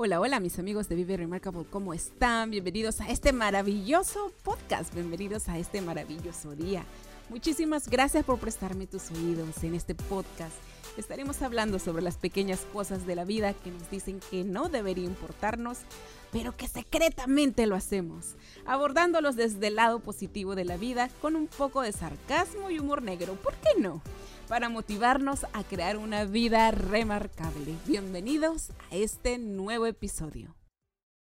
Hola, 0.00 0.20
hola 0.20 0.38
mis 0.38 0.56
amigos 0.60 0.88
de 0.88 0.94
Vive 0.94 1.16
Remarkable, 1.16 1.64
¿cómo 1.68 1.92
están? 1.92 2.52
Bienvenidos 2.52 3.00
a 3.00 3.08
este 3.08 3.32
maravilloso 3.32 4.32
podcast, 4.44 4.94
bienvenidos 4.94 5.48
a 5.48 5.58
este 5.58 5.80
maravilloso 5.80 6.54
día. 6.54 6.84
Muchísimas 7.30 7.88
gracias 7.88 8.24
por 8.24 8.38
prestarme 8.38 8.86
tus 8.86 9.10
oídos 9.10 9.64
en 9.64 9.74
este 9.74 9.96
podcast. 9.96 10.54
Estaremos 10.98 11.42
hablando 11.42 11.78
sobre 11.78 12.02
las 12.02 12.16
pequeñas 12.16 12.66
cosas 12.72 13.06
de 13.06 13.14
la 13.14 13.24
vida 13.24 13.54
que 13.54 13.70
nos 13.70 13.88
dicen 13.88 14.18
que 14.32 14.42
no 14.42 14.68
debería 14.68 15.04
importarnos, 15.04 15.78
pero 16.32 16.56
que 16.56 16.66
secretamente 16.66 17.68
lo 17.68 17.76
hacemos, 17.76 18.34
abordándolos 18.66 19.36
desde 19.36 19.68
el 19.68 19.76
lado 19.76 20.00
positivo 20.00 20.56
de 20.56 20.64
la 20.64 20.76
vida 20.76 21.08
con 21.20 21.36
un 21.36 21.46
poco 21.46 21.82
de 21.82 21.92
sarcasmo 21.92 22.68
y 22.70 22.80
humor 22.80 23.02
negro, 23.02 23.34
¿por 23.34 23.54
qué 23.54 23.80
no? 23.80 24.02
Para 24.48 24.68
motivarnos 24.68 25.46
a 25.52 25.62
crear 25.62 25.98
una 25.98 26.24
vida 26.24 26.72
remarcable. 26.72 27.76
Bienvenidos 27.86 28.70
a 28.90 28.96
este 28.96 29.38
nuevo 29.38 29.86
episodio. 29.86 30.56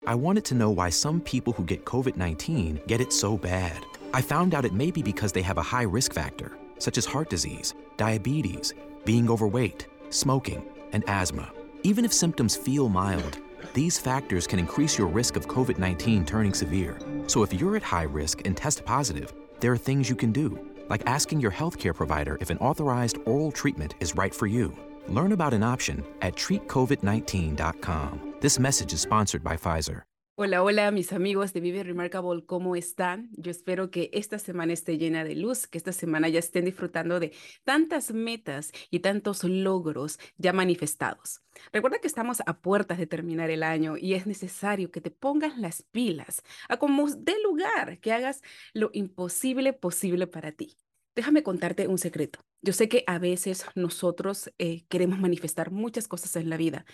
I 0.08 0.16
wanted 0.16 0.46
to 0.46 0.56
know 0.56 0.70
why 0.70 0.90
some 0.92 1.20
people 1.20 1.52
who 1.52 1.66
get 1.66 1.84
COVID 1.84 2.16
19 2.16 2.84
get 2.88 3.02
it 3.02 3.12
so 3.12 3.38
bad. 3.38 3.84
I 4.14 4.22
found 4.22 4.56
out 4.56 4.64
it 4.64 4.72
may 4.72 4.92
be 4.92 5.04
because 5.04 5.34
they 5.34 5.44
have 5.44 5.58
a 5.58 5.78
high 5.78 5.86
risk 5.86 6.14
factor, 6.14 6.52
such 6.78 6.98
as 6.98 7.06
heart 7.06 7.30
disease, 7.30 7.76
diabetes, 7.98 8.74
being 9.08 9.30
overweight, 9.30 9.88
smoking, 10.10 10.64
and 10.92 11.04
asthma. 11.08 11.50
Even 11.84 12.04
if 12.04 12.12
symptoms 12.12 12.58
feel 12.58 12.90
mild, 12.90 13.40
these 13.74 13.98
factors 13.98 14.46
can 14.46 14.60
increase 14.60 14.98
your 14.98 15.08
risk 15.08 15.38
of 15.38 15.48
COVID 15.48 15.80
19 15.80 16.26
turning 16.26 16.54
severe. 16.54 17.00
So 17.28 17.42
if 17.42 17.54
you're 17.54 17.78
at 17.78 17.84
high 17.84 18.04
risk 18.04 18.46
and 18.46 18.56
test 18.56 18.84
positive, 18.84 19.34
there 19.62 19.72
are 19.72 19.78
things 19.78 20.10
you 20.10 20.16
can 20.18 20.34
do, 20.34 20.60
like 20.90 21.04
asking 21.06 21.40
your 21.40 21.52
healthcare 21.52 21.96
provider 21.96 22.38
if 22.42 22.50
an 22.50 22.58
authorized 22.58 23.18
oral 23.26 23.52
treatment 23.52 23.96
is 24.02 24.16
right 24.16 24.36
for 24.36 24.46
you. 24.46 24.76
Learn 25.08 25.32
about 25.32 25.54
an 25.54 25.64
option 25.64 26.04
at 26.22 26.36
treatcovid19.com. 26.36 28.34
This 28.42 28.60
message 28.60 28.92
is 28.92 29.00
sponsored 29.00 29.42
by 29.42 29.56
Pfizer. 29.56 30.07
Hola, 30.40 30.62
hola 30.62 30.92
mis 30.92 31.14
amigos 31.14 31.52
de 31.52 31.62
Vive 31.62 31.82
Remarkable, 31.82 32.46
¿cómo 32.46 32.76
están? 32.76 33.32
Yo 33.32 33.50
espero 33.50 33.90
que 33.90 34.12
esta 34.14 34.38
semana 34.38 34.72
esté 34.72 35.00
llena 35.00 35.24
de 35.24 35.34
luz, 35.34 35.66
que 35.66 35.80
esta 35.80 35.92
semana 35.92 36.30
ya 36.30 36.38
estén 36.38 36.66
disfrutando 36.66 37.20
de 37.20 37.34
tantas 37.64 38.14
metas 38.14 38.72
y 38.92 39.00
tantos 39.00 39.44
logros 39.44 40.20
ya 40.38 40.54
manifestados. 40.54 41.42
Recuerda 41.74 41.98
que 41.98 42.06
estamos 42.06 42.44
a 42.46 42.62
puertas 42.62 43.00
de 43.00 43.08
terminar 43.08 43.50
el 43.50 43.64
año 43.64 43.98
y 43.98 44.14
es 44.14 44.28
necesario 44.28 44.92
que 44.92 45.02
te 45.02 45.10
pongas 45.10 45.58
las 45.58 45.82
pilas, 45.82 46.44
a 46.70 46.78
como 46.78 47.10
dé 47.10 47.34
lugar, 47.44 48.00
que 48.00 48.14
hagas 48.14 48.44
lo 48.74 48.92
imposible 48.94 49.74
posible 49.74 50.28
para 50.28 50.52
ti. 50.52 50.78
Déjame 51.16 51.42
contarte 51.42 51.88
un 51.88 51.98
secreto. 51.98 52.42
Yo 52.62 52.74
sé 52.74 52.88
que 52.88 53.04
a 53.08 53.18
veces 53.18 53.66
nosotros 53.74 54.54
eh, 54.60 54.86
queremos 54.88 55.18
manifestar 55.18 55.72
muchas 55.72 56.08
cosas 56.08 56.36
en 56.36 56.52
la 56.52 56.58
vida 56.58 56.86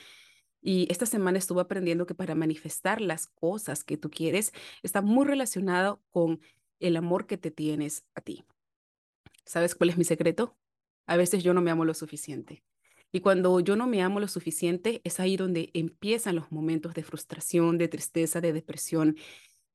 y 0.63 0.87
esta 0.89 1.05
semana 1.05 1.37
estuve 1.37 1.61
aprendiendo 1.61 2.05
que 2.05 2.15
para 2.15 2.35
manifestar 2.35 3.01
las 3.01 3.27
cosas 3.27 3.83
que 3.83 3.97
tú 3.97 4.09
quieres 4.09 4.53
está 4.81 5.01
muy 5.01 5.25
relacionado 5.25 6.01
con 6.09 6.39
el 6.79 6.95
amor 6.95 7.27
que 7.27 7.37
te 7.37 7.51
tienes 7.51 8.05
a 8.15 8.21
ti. 8.21 8.45
¿Sabes 9.45 9.75
cuál 9.75 9.89
es 9.89 9.97
mi 9.97 10.05
secreto? 10.05 10.55
A 11.05 11.17
veces 11.17 11.43
yo 11.43 11.53
no 11.53 11.61
me 11.61 11.71
amo 11.71 11.85
lo 11.85 11.93
suficiente. 11.93 12.63
Y 13.11 13.19
cuando 13.19 13.59
yo 13.59 13.75
no 13.75 13.87
me 13.87 14.01
amo 14.01 14.19
lo 14.19 14.27
suficiente, 14.27 15.01
es 15.03 15.19
ahí 15.19 15.37
donde 15.37 15.69
empiezan 15.73 16.35
los 16.35 16.51
momentos 16.51 16.93
de 16.93 17.03
frustración, 17.03 17.77
de 17.77 17.87
tristeza, 17.87 18.41
de 18.41 18.53
depresión. 18.53 19.17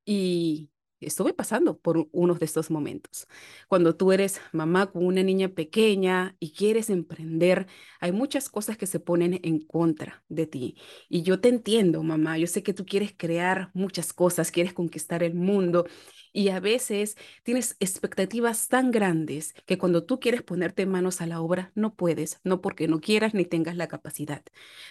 Y 0.05 0.71
estuve 1.07 1.33
pasando 1.33 1.79
por 1.79 2.09
unos 2.13 2.39
de 2.39 2.47
estos 2.47 2.71
momentos. 2.71 3.29
Cuando 3.69 3.97
tú 3.97 4.13
eres 4.13 4.41
mamá 4.53 4.91
con 4.91 5.07
una 5.07 5.23
niña 5.23 5.49
pequeña 5.49 6.37
y 6.41 6.53
quieres 6.53 6.91
emprender, 6.91 7.67
hay 8.01 8.13
muchas 8.13 8.49
cosas 8.49 8.77
que 8.77 8.87
se 8.87 9.01
ponen 9.01 9.41
en 9.43 9.61
contra 9.61 10.25
de 10.29 10.47
ti. 10.47 10.77
Y 11.09 11.23
yo 11.23 11.41
te 11.41 11.49
entiendo, 11.49 12.03
mamá. 12.03 12.39
Yo 12.39 12.47
sé 12.47 12.63
que 12.63 12.75
tú 12.75 12.85
quieres 12.87 13.15
crear 13.17 13.71
muchas 13.75 14.13
cosas, 14.13 14.51
quieres 14.51 14.73
conquistar 14.73 15.23
el 15.23 15.35
mundo. 15.35 15.87
Y 16.33 16.51
a 16.51 16.61
veces 16.61 17.17
tienes 17.43 17.77
expectativas 17.81 18.69
tan 18.69 18.91
grandes 18.91 19.55
que 19.67 19.79
cuando 19.79 20.05
tú 20.05 20.21
quieres 20.21 20.43
ponerte 20.43 20.87
manos 20.87 21.21
a 21.21 21.27
la 21.27 21.41
obra, 21.41 21.73
no 21.75 21.95
puedes, 21.95 22.41
no 22.45 22.61
porque 22.61 22.87
no 22.89 23.01
quieras 23.01 23.35
ni 23.35 23.45
tengas 23.45 23.77
la 23.77 23.89
capacidad. 23.89 24.43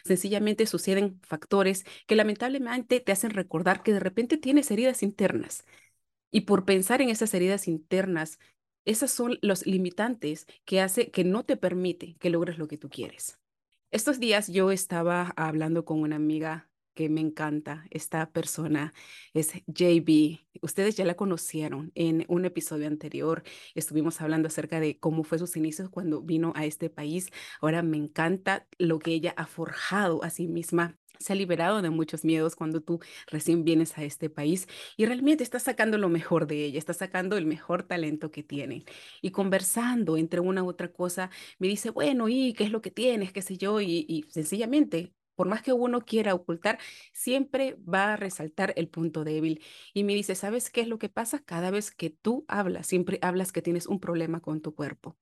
Sencillamente 0.03 0.65
suceden 0.65 1.19
factores 1.23 1.85
que 2.07 2.15
lamentablemente 2.15 2.99
te 2.99 3.11
hacen 3.11 3.31
recordar 3.31 3.83
que 3.83 3.93
de 3.93 3.99
repente 3.99 4.37
tienes 4.37 4.71
heridas 4.71 5.03
internas 5.03 5.65
y 6.31 6.41
por 6.41 6.65
pensar 6.65 7.01
en 7.01 7.09
esas 7.09 7.33
heridas 7.33 7.67
internas, 7.67 8.39
esas 8.85 9.11
son 9.11 9.37
los 9.41 9.65
limitantes 9.65 10.45
que 10.65 10.81
hace 10.81 11.11
que 11.11 11.23
no 11.23 11.43
te 11.43 11.57
permite 11.57 12.15
que 12.19 12.29
logres 12.29 12.57
lo 12.57 12.67
que 12.67 12.77
tú 12.77 12.89
quieres. 12.89 13.39
Estos 13.91 14.19
días 14.19 14.47
yo 14.47 14.71
estaba 14.71 15.33
hablando 15.35 15.85
con 15.85 16.01
una 16.01 16.15
amiga 16.17 16.69
que 16.97 17.09
me 17.09 17.21
encanta. 17.21 17.85
Esta 17.91 18.31
persona 18.31 18.93
es 19.33 19.53
JB. 19.67 20.39
Ustedes 20.61 20.97
ya 20.97 21.05
la 21.05 21.13
conocieron 21.13 21.91
en 21.93 22.25
un 22.27 22.43
episodio 22.45 22.87
anterior. 22.87 23.43
Estuvimos 23.75 24.19
hablando 24.19 24.47
acerca 24.47 24.79
de 24.79 24.97
cómo 24.99 25.23
fue 25.23 25.37
sus 25.37 25.55
inicios 25.55 25.89
cuando 25.89 26.21
vino 26.23 26.53
a 26.55 26.65
este 26.65 26.89
país. 26.89 27.29
Ahora 27.61 27.83
me 27.83 27.97
encanta 27.97 28.67
lo 28.79 28.97
que 28.97 29.11
ella 29.11 29.33
ha 29.37 29.45
forjado 29.45 30.23
a 30.23 30.31
sí 30.31 30.47
misma 30.47 30.97
se 31.19 31.33
ha 31.33 31.35
liberado 31.35 31.81
de 31.81 31.89
muchos 31.89 32.23
miedos 32.25 32.55
cuando 32.55 32.81
tú 32.81 32.99
recién 33.27 33.63
vienes 33.63 33.97
a 33.97 34.03
este 34.03 34.29
país 34.29 34.67
y 34.97 35.05
realmente 35.05 35.43
estás 35.43 35.63
sacando 35.63 35.97
lo 35.97 36.09
mejor 36.09 36.47
de 36.47 36.65
ella, 36.65 36.79
estás 36.79 36.97
sacando 36.97 37.37
el 37.37 37.45
mejor 37.45 37.83
talento 37.83 38.31
que 38.31 38.43
tiene. 38.43 38.85
Y 39.21 39.31
conversando 39.31 40.17
entre 40.17 40.39
una 40.39 40.63
u 40.63 40.69
otra 40.69 40.91
cosa, 40.91 41.29
me 41.59 41.67
dice, 41.67 41.89
bueno, 41.89 42.29
¿y 42.29 42.53
qué 42.53 42.63
es 42.65 42.71
lo 42.71 42.81
que 42.81 42.91
tienes? 42.91 43.31
¿Qué 43.33 43.41
sé 43.41 43.57
yo? 43.57 43.81
Y, 43.81 44.05
y 44.07 44.23
sencillamente 44.31 45.13
por 45.35 45.47
más 45.47 45.61
que 45.61 45.71
uno 45.71 46.01
quiera 46.01 46.33
ocultar, 46.33 46.79
siempre 47.13 47.77
va 47.87 48.13
a 48.13 48.15
resaltar 48.17 48.73
el 48.75 48.89
punto 48.89 49.23
débil. 49.23 49.63
Y 49.93 50.03
me 50.03 50.15
dice, 50.15 50.33
¿sabes 50.33 50.71
qué 50.71 50.81
es 50.81 50.87
lo 50.87 50.97
que 50.97 51.09
pasa? 51.09 51.43
Cada 51.43 51.69
vez 51.69 51.91
que 51.91 52.09
tú 52.09 52.43
hablas, 52.47 52.87
siempre 52.87 53.19
hablas 53.21 53.51
que 53.51 53.61
tienes 53.61 53.85
un 53.85 53.99
problema 53.99 54.41
con 54.41 54.61
tu 54.61 54.73
cuerpo. 54.73 55.15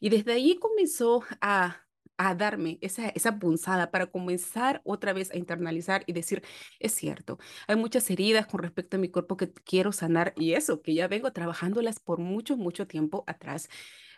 Y 0.00 0.08
desde 0.10 0.32
ahí 0.32 0.56
comenzó 0.58 1.24
a 1.40 1.85
a 2.18 2.34
darme 2.34 2.78
esa, 2.80 3.08
esa 3.10 3.38
punzada 3.38 3.90
para 3.90 4.06
comenzar 4.06 4.80
otra 4.84 5.12
vez 5.12 5.30
a 5.32 5.36
internalizar 5.36 6.04
y 6.06 6.12
decir, 6.12 6.42
es 6.80 6.92
cierto, 6.92 7.38
hay 7.66 7.76
muchas 7.76 8.10
heridas 8.10 8.46
con 8.46 8.60
respecto 8.62 8.96
a 8.96 9.00
mi 9.00 9.08
cuerpo 9.08 9.36
que 9.36 9.52
quiero 9.52 9.92
sanar 9.92 10.32
y 10.36 10.52
eso, 10.54 10.82
que 10.82 10.94
ya 10.94 11.08
vengo 11.08 11.32
trabajándolas 11.32 12.00
por 12.00 12.18
mucho, 12.18 12.56
mucho 12.56 12.86
tiempo 12.86 13.24
atrás. 13.26 13.68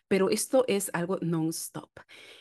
Pero 0.09 0.31
esto 0.31 0.65
es 0.69 0.91
algo 0.95 1.19
non-stop. 1.21 1.91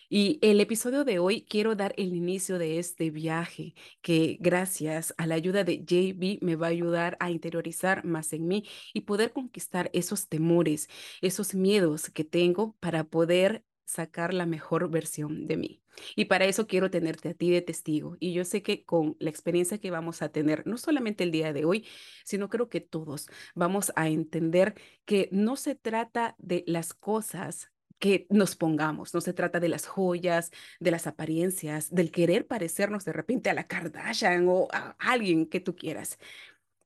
Y 0.09 0.39
el 0.41 0.61
episodio 0.61 1.03
de 1.03 1.19
hoy 1.19 1.45
quiero 1.45 1.75
dar 1.75 1.93
el 1.97 2.15
inicio 2.15 2.57
de 2.57 2.79
este 2.79 3.11
viaje 3.11 3.75
que 4.01 4.37
gracias 4.39 5.13
a 5.17 5.27
la 5.27 5.35
ayuda 5.35 5.65
de 5.65 5.83
JB 5.83 6.39
me 6.41 6.55
va 6.55 6.67
a 6.67 6.69
ayudar 6.69 7.17
a 7.19 7.29
interiorizar 7.29 8.05
más 8.05 8.31
en 8.31 8.47
mí 8.47 8.63
y 8.93 9.01
poder 9.01 9.33
conquistar 9.33 9.89
esos 9.93 10.29
temores, 10.29 10.87
esos 11.21 11.53
miedos 11.55 12.09
que 12.09 12.23
tengo 12.23 12.75
para 12.79 13.03
poder 13.03 13.65
sacar 13.87 14.33
la 14.33 14.45
mejor 14.45 14.89
versión 14.91 15.47
de 15.47 15.57
mí. 15.57 15.81
Y 16.15 16.25
para 16.25 16.45
eso 16.45 16.67
quiero 16.67 16.91
tenerte 16.91 17.29
a 17.29 17.33
ti 17.33 17.49
de 17.49 17.61
testigo. 17.61 18.17
Y 18.19 18.33
yo 18.33 18.45
sé 18.45 18.61
que 18.61 18.83
con 18.83 19.15
la 19.19 19.29
experiencia 19.29 19.79
que 19.79 19.89
vamos 19.89 20.21
a 20.21 20.29
tener, 20.29 20.67
no 20.67 20.77
solamente 20.77 21.23
el 21.23 21.31
día 21.31 21.53
de 21.53 21.65
hoy, 21.65 21.87
sino 22.23 22.49
creo 22.49 22.69
que 22.69 22.81
todos 22.81 23.27
vamos 23.55 23.91
a 23.95 24.09
entender 24.09 24.75
que 25.05 25.29
no 25.31 25.55
se 25.55 25.73
trata 25.73 26.35
de 26.37 26.63
las 26.67 26.93
cosas 26.93 27.71
que 27.97 28.27
nos 28.29 28.55
pongamos, 28.55 29.13
no 29.15 29.21
se 29.21 29.33
trata 29.33 29.59
de 29.59 29.69
las 29.69 29.87
joyas, 29.87 30.51
de 30.79 30.91
las 30.91 31.07
apariencias, 31.07 31.89
del 31.89 32.11
querer 32.11 32.45
parecernos 32.45 33.05
de 33.05 33.13
repente 33.13 33.49
a 33.49 33.55
la 33.55 33.65
Kardashian 33.65 34.47
o 34.49 34.67
a 34.71 34.95
alguien 34.99 35.47
que 35.47 35.61
tú 35.61 35.75
quieras. 35.75 36.19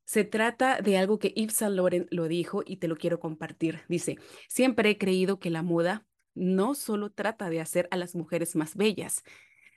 Se 0.05 0.23
trata 0.23 0.81
de 0.81 0.97
algo 0.97 1.19
que 1.19 1.33
Yves 1.35 1.55
Saint 1.55 1.75
Laurent 1.75 2.07
lo 2.11 2.27
dijo 2.27 2.63
y 2.65 2.77
te 2.77 2.87
lo 2.87 2.95
quiero 2.95 3.19
compartir. 3.19 3.81
Dice, 3.89 4.17
siempre 4.47 4.91
he 4.91 4.97
creído 4.97 5.39
que 5.39 5.49
la 5.49 5.63
moda 5.63 6.05
no 6.33 6.75
solo 6.75 7.11
trata 7.11 7.49
de 7.49 7.61
hacer 7.61 7.87
a 7.91 7.97
las 7.97 8.15
mujeres 8.15 8.55
más 8.55 8.75
bellas, 8.75 9.23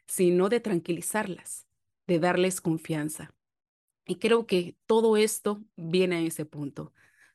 sino 0.07 0.49
de 0.49 0.61
tranquilizarlas, 0.61 1.67
de 2.07 2.19
darles 2.19 2.61
confianza. 2.61 3.35
Y 4.07 4.17
creo 4.17 4.47
que 4.47 4.77
todo 4.87 5.17
esto 5.17 5.63
viene 5.77 6.17
a 6.17 6.21
ese 6.21 6.45
punto. 6.45 6.93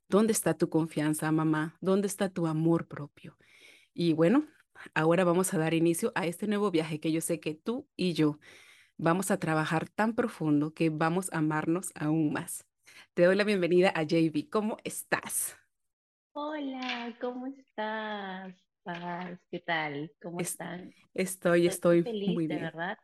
¿Dónde 0.08 0.34
está 0.34 0.56
tu 0.56 0.70
confianza, 0.70 1.32
mamá? 1.32 1.78
¿Dónde 1.82 2.08
está 2.08 2.30
tu 2.30 2.48
amor 2.48 2.88
propio? 2.88 3.38
Y 3.94 4.14
bueno, 4.14 4.48
ahora 4.94 5.24
vamos 5.24 5.54
a 5.54 5.58
dar 5.58 5.74
inicio 5.74 6.12
a 6.16 6.26
este 6.26 6.48
nuevo 6.48 6.72
viaje 6.72 7.00
que 7.00 7.12
yo 7.12 7.22
sé 7.22 7.40
que 7.40 7.56
tú 7.56 7.88
y 7.96 8.14
yo 8.14 8.40
vamos 8.98 9.32
a 9.32 9.40
trabajar 9.40 9.90
tan 9.90 10.14
profundo 10.16 10.74
que 10.74 10.90
vamos 10.90 11.32
a 11.32 11.40
amarnos 11.40 11.92
aún 11.96 12.34
más. 12.34 12.66
Te 13.14 13.24
doy 13.24 13.36
la 13.36 13.44
bienvenida 13.44 13.92
a 13.96 14.04
JB. 14.04 14.50
¿Cómo 14.50 14.78
estás? 14.84 15.56
Hola, 16.34 17.16
¿cómo 17.20 17.48
estás? 17.48 18.69
Paz, 18.84 19.40
¿qué 19.52 19.60
tal? 19.60 20.12
¿Cómo 20.22 20.40
están? 20.40 20.94
Estoy, 21.14 21.68
estoy, 21.68 22.04
feliz, 22.04 22.34
muy 22.34 22.48
de 22.48 22.58
verdad. 22.58 22.98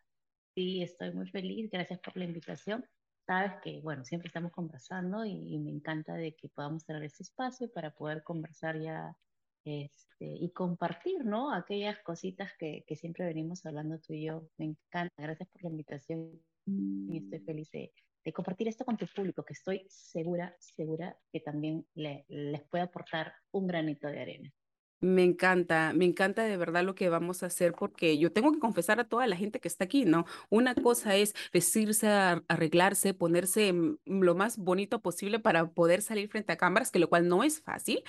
Sí, 0.56 0.82
estoy 0.82 1.12
muy 1.14 1.30
feliz. 1.30 1.70
Gracias 1.70 2.00
por 2.00 2.16
la 2.16 2.26
invitación. 2.26 2.86
Sabes 3.26 3.54
que, 3.64 3.82
bueno, 3.82 4.06
siempre 4.06 4.28
estamos 4.28 4.52
conversando 4.52 5.26
y, 5.26 5.58
me 5.60 5.72
encanta 5.72 6.14
de 6.14 6.36
que 6.36 6.50
podamos 6.50 6.86
tener 6.86 7.04
este 7.04 7.24
espacio 7.24 7.72
para 7.72 7.92
poder 7.94 8.24
conversar 8.24 8.80
ya 8.80 9.18
este, 9.66 10.26
y 10.26 10.52
compartir, 10.52 11.26
¿no? 11.26 11.54
Aquellas 11.54 12.00
cositas 12.04 12.52
que, 12.58 12.84
que 12.88 12.96
siempre 12.96 13.26
venimos 13.26 13.66
hablando 13.66 14.00
tú 14.00 14.14
y 14.14 14.26
yo. 14.26 14.48
Me 14.58 14.66
encanta. 14.66 15.14
Gracias 15.18 15.50
por 15.50 15.64
la 15.64 15.70
invitación 15.70 16.40
y 16.68 17.18
estoy 17.18 17.40
feliz 17.40 17.70
de, 17.72 17.92
de 18.24 18.34
compartir 18.34 18.68
esto 18.68 18.86
con 18.86 18.98
tu 18.98 19.06
público, 19.08 19.44
que 19.44 19.54
estoy 19.54 19.86
segura, 19.88 20.56
segura 20.60 21.18
que 21.32 21.40
también 21.42 21.86
le, 21.94 22.26
les 22.28 22.62
puede 22.64 22.84
aportar 22.84 23.34
un 23.52 23.68
granito 23.68 24.08
de 24.08 24.20
arena. 24.20 24.54
Me 25.02 25.24
encanta, 25.24 25.94
me 25.94 26.06
encanta 26.06 26.44
de 26.44 26.58
verdad 26.58 26.84
lo 26.84 26.96
que 26.96 27.10
vamos 27.10 27.44
a 27.44 27.48
hacer 27.48 27.74
porque 27.74 28.18
yo 28.18 28.32
tengo 28.32 28.52
que 28.52 28.60
confesar 28.60 29.00
a 29.00 29.08
toda 29.08 29.28
la 29.28 29.36
gente 29.36 29.60
que 29.60 29.68
está 29.68 29.84
aquí, 29.84 30.06
¿no? 30.06 30.26
Una 30.50 30.74
cosa 30.74 31.16
es 31.16 31.36
vestirse, 31.54 32.08
arreglarse, 32.48 33.14
ponerse 33.14 33.74
lo 34.06 34.36
más 34.36 34.58
bonito 34.58 35.02
posible 35.02 35.40
para 35.40 35.70
poder 35.72 36.02
salir 36.02 36.30
frente 36.30 36.54
a 36.54 36.58
cámaras, 36.58 36.92
que 36.92 37.00
lo 37.00 37.10
cual 37.10 37.28
no 37.28 37.44
es 37.44 37.62
fácil, 37.62 38.04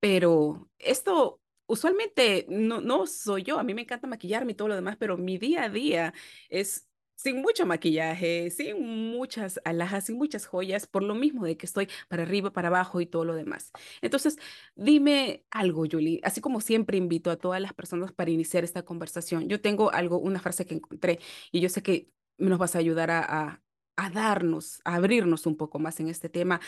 pero 0.00 0.70
esto 0.78 1.40
usualmente 1.66 2.46
no, 2.48 2.80
no 2.80 3.06
soy 3.06 3.44
yo, 3.44 3.58
a 3.58 3.64
mí 3.64 3.74
me 3.74 3.82
encanta 3.82 4.06
maquillarme 4.08 4.52
y 4.52 4.54
todo 4.56 4.68
lo 4.68 4.76
demás, 4.76 4.96
pero 4.98 5.18
mi 5.18 5.38
día 5.38 5.64
a 5.64 5.68
día 5.70 6.14
es 6.50 6.88
sin 7.22 7.40
mucho 7.40 7.66
maquillaje, 7.66 8.50
sin 8.50 9.12
muchas 9.12 9.60
alhajas, 9.64 10.06
sin 10.06 10.16
muchas 10.16 10.44
joyas, 10.46 10.88
por 10.88 11.04
lo 11.04 11.14
mismo 11.14 11.44
de 11.44 11.56
que 11.56 11.66
estoy 11.66 11.88
para 12.08 12.24
arriba, 12.24 12.52
para 12.52 12.66
abajo 12.66 13.00
y 13.00 13.06
todo 13.06 13.24
lo 13.24 13.34
demás. 13.34 13.70
Entonces, 14.00 14.38
dime 14.74 15.44
algo, 15.50 15.84
Julie, 15.88 16.20
así 16.24 16.40
como 16.40 16.60
siempre 16.60 16.96
invito 16.96 17.30
a 17.30 17.36
todas 17.36 17.60
las 17.60 17.74
personas 17.74 18.12
para 18.12 18.32
iniciar 18.32 18.64
esta 18.64 18.82
conversación. 18.82 19.48
Yo 19.48 19.60
tengo 19.60 19.92
algo, 19.92 20.18
una 20.18 20.40
frase 20.40 20.66
que 20.66 20.74
encontré 20.74 21.20
y 21.52 21.60
yo 21.60 21.68
sé 21.68 21.80
que 21.82 22.08
nos 22.38 22.58
vas 22.58 22.74
a 22.74 22.80
ayudar 22.80 23.12
a, 23.12 23.62
a 23.96 24.10
darnos, 24.10 24.80
a 24.84 24.96
abrirnos 24.96 25.46
un 25.46 25.56
poco 25.56 25.78
más 25.78 26.00
en 26.00 26.08
este 26.08 26.28
tema. 26.28 26.60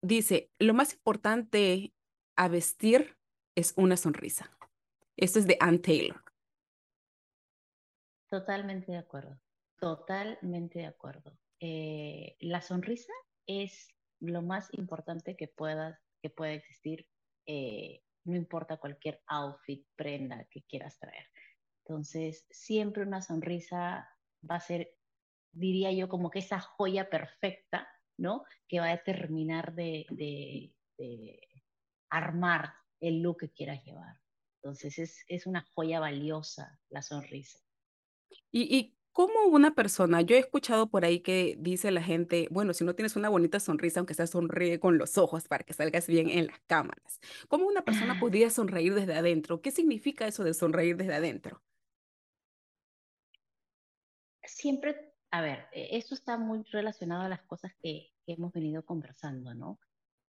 Dice, 0.00 0.50
lo 0.58 0.72
más 0.72 0.94
importante 0.94 1.92
a 2.36 2.48
vestir 2.48 3.18
es 3.54 3.74
una 3.76 3.98
sonrisa. 3.98 4.50
Esto 5.18 5.38
es 5.40 5.46
de 5.46 5.58
Ann 5.60 5.80
Taylor. 5.80 6.24
Totalmente 8.30 8.90
de 8.90 8.98
acuerdo. 8.98 9.43
Totalmente 9.78 10.80
de 10.80 10.86
acuerdo. 10.86 11.38
Eh, 11.60 12.36
la 12.40 12.60
sonrisa 12.60 13.12
es 13.46 13.88
lo 14.20 14.42
más 14.42 14.68
importante 14.72 15.36
que 15.36 15.48
pueda, 15.48 16.00
que 16.22 16.30
pueda 16.30 16.52
existir, 16.52 17.08
eh, 17.46 18.02
no 18.24 18.36
importa 18.36 18.78
cualquier 18.78 19.22
outfit, 19.26 19.86
prenda 19.96 20.46
que 20.50 20.62
quieras 20.62 20.98
traer. 20.98 21.26
Entonces, 21.86 22.46
siempre 22.50 23.02
una 23.02 23.20
sonrisa 23.20 24.08
va 24.48 24.56
a 24.56 24.60
ser, 24.60 24.96
diría 25.52 25.92
yo, 25.92 26.08
como 26.08 26.30
que 26.30 26.38
esa 26.38 26.60
joya 26.60 27.10
perfecta, 27.10 27.88
¿no? 28.18 28.44
Que 28.68 28.80
va 28.80 28.86
a 28.86 28.96
determinar 28.96 29.74
de, 29.74 30.06
de, 30.10 30.74
de 30.96 31.40
armar 32.10 32.72
el 33.00 33.20
look 33.20 33.40
que 33.40 33.52
quieras 33.52 33.84
llevar. 33.84 34.16
Entonces, 34.62 34.98
es, 34.98 35.24
es 35.28 35.46
una 35.46 35.66
joya 35.74 36.00
valiosa 36.00 36.80
la 36.88 37.02
sonrisa. 37.02 37.58
¿Y, 38.50 38.76
y 38.76 39.03
¿Cómo 39.14 39.44
una 39.46 39.76
persona, 39.76 40.22
yo 40.22 40.34
he 40.34 40.40
escuchado 40.40 40.88
por 40.88 41.04
ahí 41.04 41.20
que 41.20 41.54
dice 41.60 41.92
la 41.92 42.02
gente, 42.02 42.48
bueno, 42.50 42.74
si 42.74 42.82
no 42.82 42.96
tienes 42.96 43.14
una 43.14 43.28
bonita 43.28 43.60
sonrisa, 43.60 44.00
aunque 44.00 44.12
sea 44.12 44.26
sonríe 44.26 44.80
con 44.80 44.98
los 44.98 45.18
ojos 45.18 45.46
para 45.46 45.62
que 45.62 45.72
salgas 45.72 46.08
bien 46.08 46.28
en 46.30 46.48
las 46.48 46.58
cámaras. 46.66 47.20
¿Cómo 47.46 47.68
una 47.68 47.84
persona 47.84 48.18
podría 48.18 48.50
sonreír 48.50 48.92
desde 48.92 49.14
adentro? 49.14 49.62
¿Qué 49.62 49.70
significa 49.70 50.26
eso 50.26 50.42
de 50.42 50.52
sonreír 50.52 50.96
desde 50.96 51.14
adentro? 51.14 51.62
Siempre, 54.42 55.14
a 55.30 55.40
ver, 55.42 55.68
e, 55.70 55.96
esto 55.96 56.16
está 56.16 56.36
muy 56.36 56.64
relacionado 56.72 57.22
a 57.22 57.28
las 57.28 57.42
cosas 57.42 57.72
que, 57.80 58.10
hemos 58.26 58.52
venido 58.52 58.84
conversando, 58.84 59.54
¿no? 59.54 59.78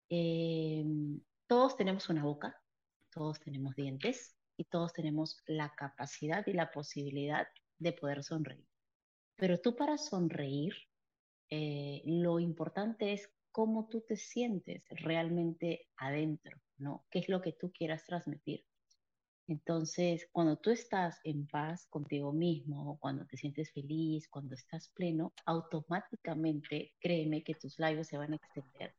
Em, 0.08 1.20
todos 1.46 1.76
tenemos 1.76 2.08
una 2.08 2.24
boca, 2.24 2.60
todos 3.12 3.38
tenemos 3.38 3.76
dientes 3.76 4.34
y 4.56 4.64
todos 4.64 4.92
tenemos 4.92 5.44
la 5.46 5.72
capacidad 5.76 6.44
y 6.48 6.54
la 6.54 6.72
posibilidad 6.72 7.46
de 7.84 7.92
poder 7.92 8.24
sonreír. 8.24 8.66
Pero 9.36 9.60
tú 9.60 9.76
para 9.76 9.96
sonreír, 9.98 10.74
eh, 11.50 12.02
lo 12.04 12.40
importante 12.40 13.12
es 13.12 13.32
cómo 13.52 13.88
tú 13.88 14.00
te 14.00 14.16
sientes 14.16 14.84
realmente 14.90 15.88
adentro, 15.96 16.60
¿no? 16.78 17.06
¿Qué 17.10 17.20
es 17.20 17.28
lo 17.28 17.40
que 17.40 17.52
tú 17.52 17.70
quieras 17.70 18.04
transmitir? 18.04 18.64
Entonces, 19.46 20.26
cuando 20.32 20.56
tú 20.56 20.70
estás 20.70 21.20
en 21.22 21.46
paz 21.46 21.86
contigo 21.88 22.32
mismo, 22.32 22.98
cuando 22.98 23.26
te 23.26 23.36
sientes 23.36 23.70
feliz, 23.72 24.26
cuando 24.28 24.54
estás 24.54 24.88
pleno, 24.88 25.34
automáticamente, 25.44 26.94
créeme 26.98 27.44
que 27.44 27.54
tus 27.54 27.78
labios 27.78 28.08
se 28.08 28.16
van 28.16 28.32
a 28.32 28.36
extender 28.36 28.94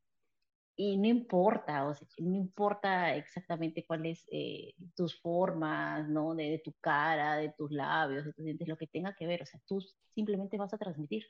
y 0.77 0.97
no 0.97 1.07
importa, 1.07 1.87
o 1.87 1.93
sea, 1.95 2.07
no 2.19 2.35
importa 2.35 3.15
exactamente 3.15 3.85
cuáles 3.85 4.25
eh, 4.31 4.73
tus 4.95 5.19
formas, 5.21 6.07
¿no? 6.09 6.35
De, 6.35 6.61
tu 6.63 6.73
cara, 6.81 7.37
de 7.37 7.53
tus 7.57 7.71
labios, 7.71 8.25
de 8.25 8.33
tus 8.33 8.43
dientes, 8.43 8.67
lo 8.67 8.77
que 8.77 8.87
tenga 8.87 9.15
que 9.15 9.27
ver, 9.27 9.41
o 9.43 9.45
sea, 9.45 9.61
tú 9.65 9.81
simplemente 10.13 10.57
vas 10.57 10.73
a 10.73 10.77
transmitir. 10.77 11.25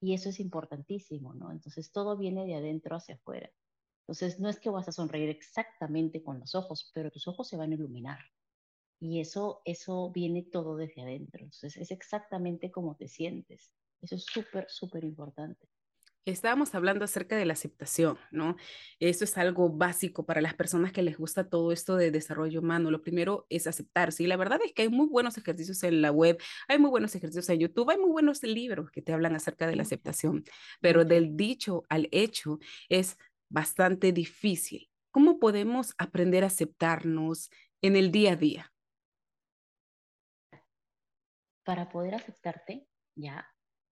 Y 0.00 0.14
eso 0.14 0.30
es 0.30 0.40
importantísimo, 0.40 1.34
¿no? 1.34 1.52
Entonces 1.52 1.92
todo 1.92 2.16
viene 2.16 2.46
de 2.46 2.54
adentro 2.56 2.96
hacia 2.96 3.16
afuera. 3.16 3.50
Entonces 4.02 4.40
no 4.40 4.48
es 4.48 4.60
que 4.60 4.70
vas 4.70 4.88
a 4.88 4.92
sonreír 4.92 5.30
exactamente 5.30 6.22
con 6.22 6.40
los 6.40 6.54
ojos, 6.54 6.90
pero 6.94 7.10
tus 7.10 7.28
ojos 7.28 7.48
se 7.48 7.56
van 7.56 7.72
a 7.72 7.74
iluminar. 7.74 8.18
Y 9.00 9.20
eso, 9.20 9.62
eso 9.64 10.10
viene 10.10 10.42
todo 10.42 10.76
desde 10.76 11.02
adentro. 11.02 11.40
Entonces 11.42 11.76
es 11.76 11.90
exactamente 11.90 12.70
como 12.70 12.96
te 12.96 13.08
sientes. 13.08 13.72
Eso 14.00 14.14
es 14.16 14.24
súper, 14.24 14.66
súper 14.68 15.04
importante. 15.04 15.68
Estábamos 16.26 16.74
hablando 16.74 17.04
acerca 17.04 17.36
de 17.36 17.46
la 17.46 17.54
aceptación, 17.54 18.18
¿no? 18.30 18.56
Eso 18.98 19.24
es 19.24 19.38
algo 19.38 19.70
básico 19.70 20.26
para 20.26 20.42
las 20.42 20.52
personas 20.54 20.92
que 20.92 21.02
les 21.02 21.16
gusta 21.16 21.48
todo 21.48 21.72
esto 21.72 21.96
de 21.96 22.10
desarrollo 22.10 22.60
humano. 22.60 22.90
Lo 22.90 23.00
primero 23.00 23.46
es 23.48 23.66
aceptarse. 23.66 24.24
Y 24.24 24.26
la 24.26 24.36
verdad 24.36 24.60
es 24.62 24.74
que 24.74 24.82
hay 24.82 24.88
muy 24.90 25.06
buenos 25.06 25.38
ejercicios 25.38 25.82
en 25.82 26.02
la 26.02 26.12
web, 26.12 26.38
hay 26.68 26.78
muy 26.78 26.90
buenos 26.90 27.14
ejercicios 27.14 27.48
en 27.48 27.60
YouTube, 27.60 27.88
hay 27.90 27.96
muy 27.96 28.10
buenos 28.10 28.42
libros 28.42 28.90
que 28.90 29.00
te 29.00 29.14
hablan 29.14 29.34
acerca 29.34 29.66
de 29.66 29.76
la 29.76 29.82
aceptación. 29.82 30.44
Pero 30.80 31.06
del 31.06 31.36
dicho 31.36 31.84
al 31.88 32.08
hecho 32.12 32.58
es 32.90 33.16
bastante 33.48 34.12
difícil. 34.12 34.90
¿Cómo 35.10 35.38
podemos 35.38 35.94
aprender 35.96 36.44
a 36.44 36.48
aceptarnos 36.48 37.50
en 37.80 37.96
el 37.96 38.12
día 38.12 38.32
a 38.32 38.36
día? 38.36 38.72
Para 41.64 41.88
poder 41.88 42.14
aceptarte, 42.14 42.86
ya 43.14 43.48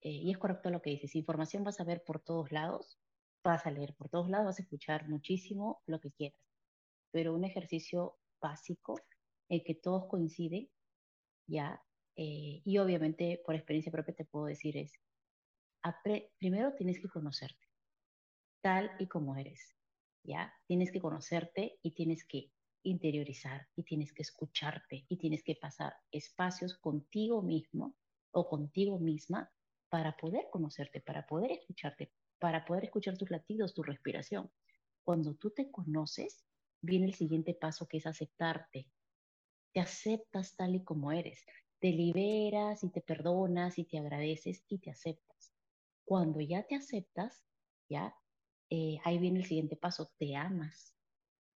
eh, 0.02 0.10
y 0.10 0.32
es 0.32 0.38
correcto 0.38 0.70
lo 0.70 0.82
que 0.82 0.90
dices, 0.90 1.16
información 1.16 1.64
vas 1.64 1.80
a 1.80 1.84
ver 1.84 2.04
por 2.04 2.22
todos 2.22 2.52
lados, 2.52 3.00
vas 3.44 3.66
a 3.66 3.72
leer 3.72 3.96
por 3.96 4.10
todos 4.10 4.30
lados, 4.30 4.48
vas 4.48 4.60
a 4.60 4.64
escuchar 4.64 5.08
muchísimo 5.08 5.82
lo 5.86 6.00
que 6.00 6.12
quieras, 6.12 6.40
pero 7.12 7.36
un 7.36 7.44
ejercicio 7.44 8.18
básico 8.42 9.00
en 9.50 9.64
que 9.64 9.76
todos 9.76 10.08
coinciden, 10.08 10.70
ya, 11.48 11.84
eh, 12.16 12.62
y 12.64 12.78
obviamente 12.78 13.42
por 13.46 13.56
experiencia 13.56 13.92
propia 13.92 14.16
te 14.16 14.26
puedo 14.26 14.46
decir 14.46 14.78
es, 14.78 14.94
primero 16.40 16.74
tienes 16.76 17.00
que 17.00 17.10
conocerte, 17.10 17.68
tal 18.62 18.92
y 19.00 19.08
como 19.08 19.36
eres, 19.36 19.76
ya, 20.24 20.54
tienes 20.68 20.92
que 20.92 21.02
conocerte 21.02 21.78
y 21.82 21.92
tienes 21.92 22.26
que 22.26 22.52
interiorizar 22.84 23.68
y 23.76 23.84
tienes 23.84 24.14
que 24.14 24.24
escucharte 24.24 25.06
y 25.08 25.18
tienes 25.18 25.44
que 25.44 25.56
pasar 25.56 25.94
espacios 26.12 26.78
contigo 26.78 27.42
mismo 27.44 27.96
o 28.32 28.48
contigo 28.50 29.00
misma 29.00 29.52
para 29.92 30.16
poder 30.16 30.48
conocerte, 30.50 31.02
para 31.02 31.28
poder 31.28 31.52
escucharte, 31.52 32.14
para 32.40 32.64
poder 32.64 32.86
escuchar 32.86 33.18
tus 33.18 33.30
latidos, 33.30 33.74
tu 33.74 33.84
respiración. 33.84 34.50
Cuando 35.04 35.36
tú 35.36 35.52
te 35.52 35.70
conoces, 35.70 36.46
viene 36.82 37.08
el 37.08 37.14
siguiente 37.14 37.54
paso 37.54 37.90
que 37.90 37.98
es 37.98 38.08
aceptarte. 38.08 38.88
Te 39.74 39.82
aceptas 39.82 40.56
tal 40.56 40.76
y 40.76 40.84
como 40.86 41.12
eres. 41.12 41.44
Te 41.80 41.92
liberas 41.92 42.86
y 42.86 42.90
te 42.90 43.02
perdonas 43.02 43.78
y 43.78 43.84
te 43.84 44.00
agradeces 44.00 44.64
y 44.70 44.78
te 44.78 44.92
aceptas. 44.92 45.52
Cuando 46.06 46.40
ya 46.40 46.64
te 46.64 46.76
aceptas, 46.76 47.44
ya, 47.90 48.16
eh, 48.70 48.98
ahí 49.04 49.18
viene 49.18 49.40
el 49.40 49.46
siguiente 49.46 49.76
paso, 49.76 50.14
te 50.18 50.38
amas. 50.38 50.96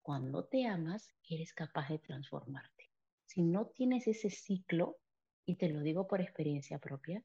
Cuando 0.01 0.45
te 0.45 0.65
amas, 0.65 1.13
eres 1.29 1.53
capaz 1.53 1.89
de 1.89 1.99
transformarte. 1.99 2.89
Si 3.27 3.43
no 3.43 3.67
tienes 3.67 4.07
ese 4.07 4.31
ciclo, 4.31 4.97
y 5.45 5.57
te 5.57 5.69
lo 5.69 5.81
digo 5.81 6.07
por 6.07 6.19
experiencia 6.19 6.79
propia, 6.79 7.23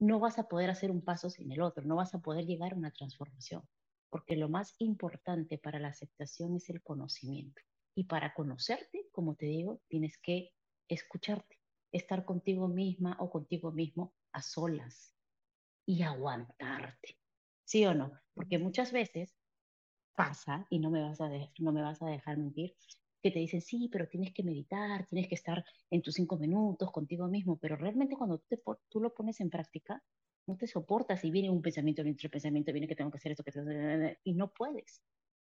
no 0.00 0.18
vas 0.18 0.38
a 0.38 0.48
poder 0.48 0.70
hacer 0.70 0.90
un 0.90 1.02
paso 1.04 1.30
sin 1.30 1.52
el 1.52 1.60
otro, 1.60 1.84
no 1.84 1.96
vas 1.96 2.14
a 2.14 2.20
poder 2.20 2.46
llegar 2.46 2.72
a 2.72 2.76
una 2.76 2.90
transformación, 2.90 3.68
porque 4.08 4.34
lo 4.34 4.48
más 4.48 4.74
importante 4.78 5.58
para 5.58 5.78
la 5.78 5.88
aceptación 5.88 6.56
es 6.56 6.70
el 6.70 6.82
conocimiento. 6.82 7.62
Y 7.94 8.04
para 8.04 8.32
conocerte, 8.34 9.08
como 9.12 9.34
te 9.34 9.46
digo, 9.46 9.82
tienes 9.88 10.16
que 10.18 10.52
escucharte, 10.88 11.58
estar 11.92 12.24
contigo 12.24 12.66
misma 12.66 13.16
o 13.20 13.30
contigo 13.30 13.72
mismo 13.72 14.14
a 14.32 14.42
solas 14.42 15.16
y 15.86 16.02
aguantarte. 16.02 17.18
¿Sí 17.64 17.84
o 17.84 17.94
no? 17.94 18.12
Porque 18.34 18.58
muchas 18.58 18.92
veces 18.92 19.36
pasa, 20.16 20.66
y 20.70 20.78
no 20.78 20.90
me 20.90 21.02
vas 21.02 21.20
a, 21.20 21.30
no 21.58 21.72
me 21.72 21.82
vas 21.82 22.00
a 22.02 22.06
dejar 22.06 22.38
mentir, 22.38 22.74
que 23.22 23.30
te 23.30 23.38
dicen, 23.38 23.60
sí, 23.60 23.88
pero 23.92 24.08
tienes 24.08 24.32
que 24.32 24.42
meditar, 24.42 25.06
tienes 25.06 25.28
que 25.28 25.34
estar 25.34 25.64
en 25.90 26.02
tus 26.02 26.14
cinco 26.14 26.36
minutos 26.38 26.90
contigo 26.90 27.28
mismo, 27.28 27.58
pero 27.58 27.76
realmente 27.76 28.16
cuando 28.16 28.38
te, 28.38 28.60
tú 28.88 29.00
lo 29.00 29.14
pones 29.14 29.40
en 29.40 29.50
práctica, 29.50 30.02
no 30.46 30.56
te 30.56 30.66
soportas 30.66 31.24
y 31.24 31.30
viene 31.30 31.50
un 31.50 31.62
pensamiento, 31.62 32.02
viene 32.02 32.16
otro 32.16 32.30
pensamiento, 32.30 32.72
viene 32.72 32.88
que 32.88 32.96
tengo 32.96 33.10
que 33.10 33.18
hacer 33.18 33.32
esto, 33.32 33.44
que 33.44 33.52
tengo 33.52 33.68
que 33.68 34.18
y 34.24 34.34
no 34.34 34.52
puedes. 34.52 35.02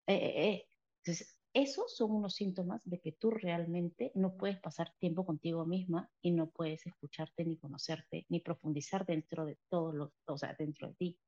Eh, 0.07 0.15
eh, 0.15 0.49
eh. 0.49 0.67
Entonces, 0.99 1.39
esos 1.53 1.97
son 1.97 2.11
unos 2.11 2.35
síntomas 2.35 2.83
de 2.85 3.01
que 3.01 3.13
tú 3.13 3.31
realmente 3.31 4.11
no 4.15 4.37
puedes 4.37 4.59
pasar 4.61 4.93
tiempo 4.99 5.25
contigo 5.25 5.65
misma 5.65 6.11
y 6.21 6.33
no 6.33 6.51
puedes 6.51 6.87
escucharte 6.87 7.45
ni 7.45 7.57
conocerte 7.57 8.27
ni 8.29 8.41
profundizar 8.41 9.07
dentro 9.07 9.45
de 9.47 9.59
todo 9.69 9.93
lo, 9.93 10.13
o 10.27 10.37
sea, 10.37 10.55
dentro 10.59 10.89
de 10.89 10.95
ti. 10.95 11.19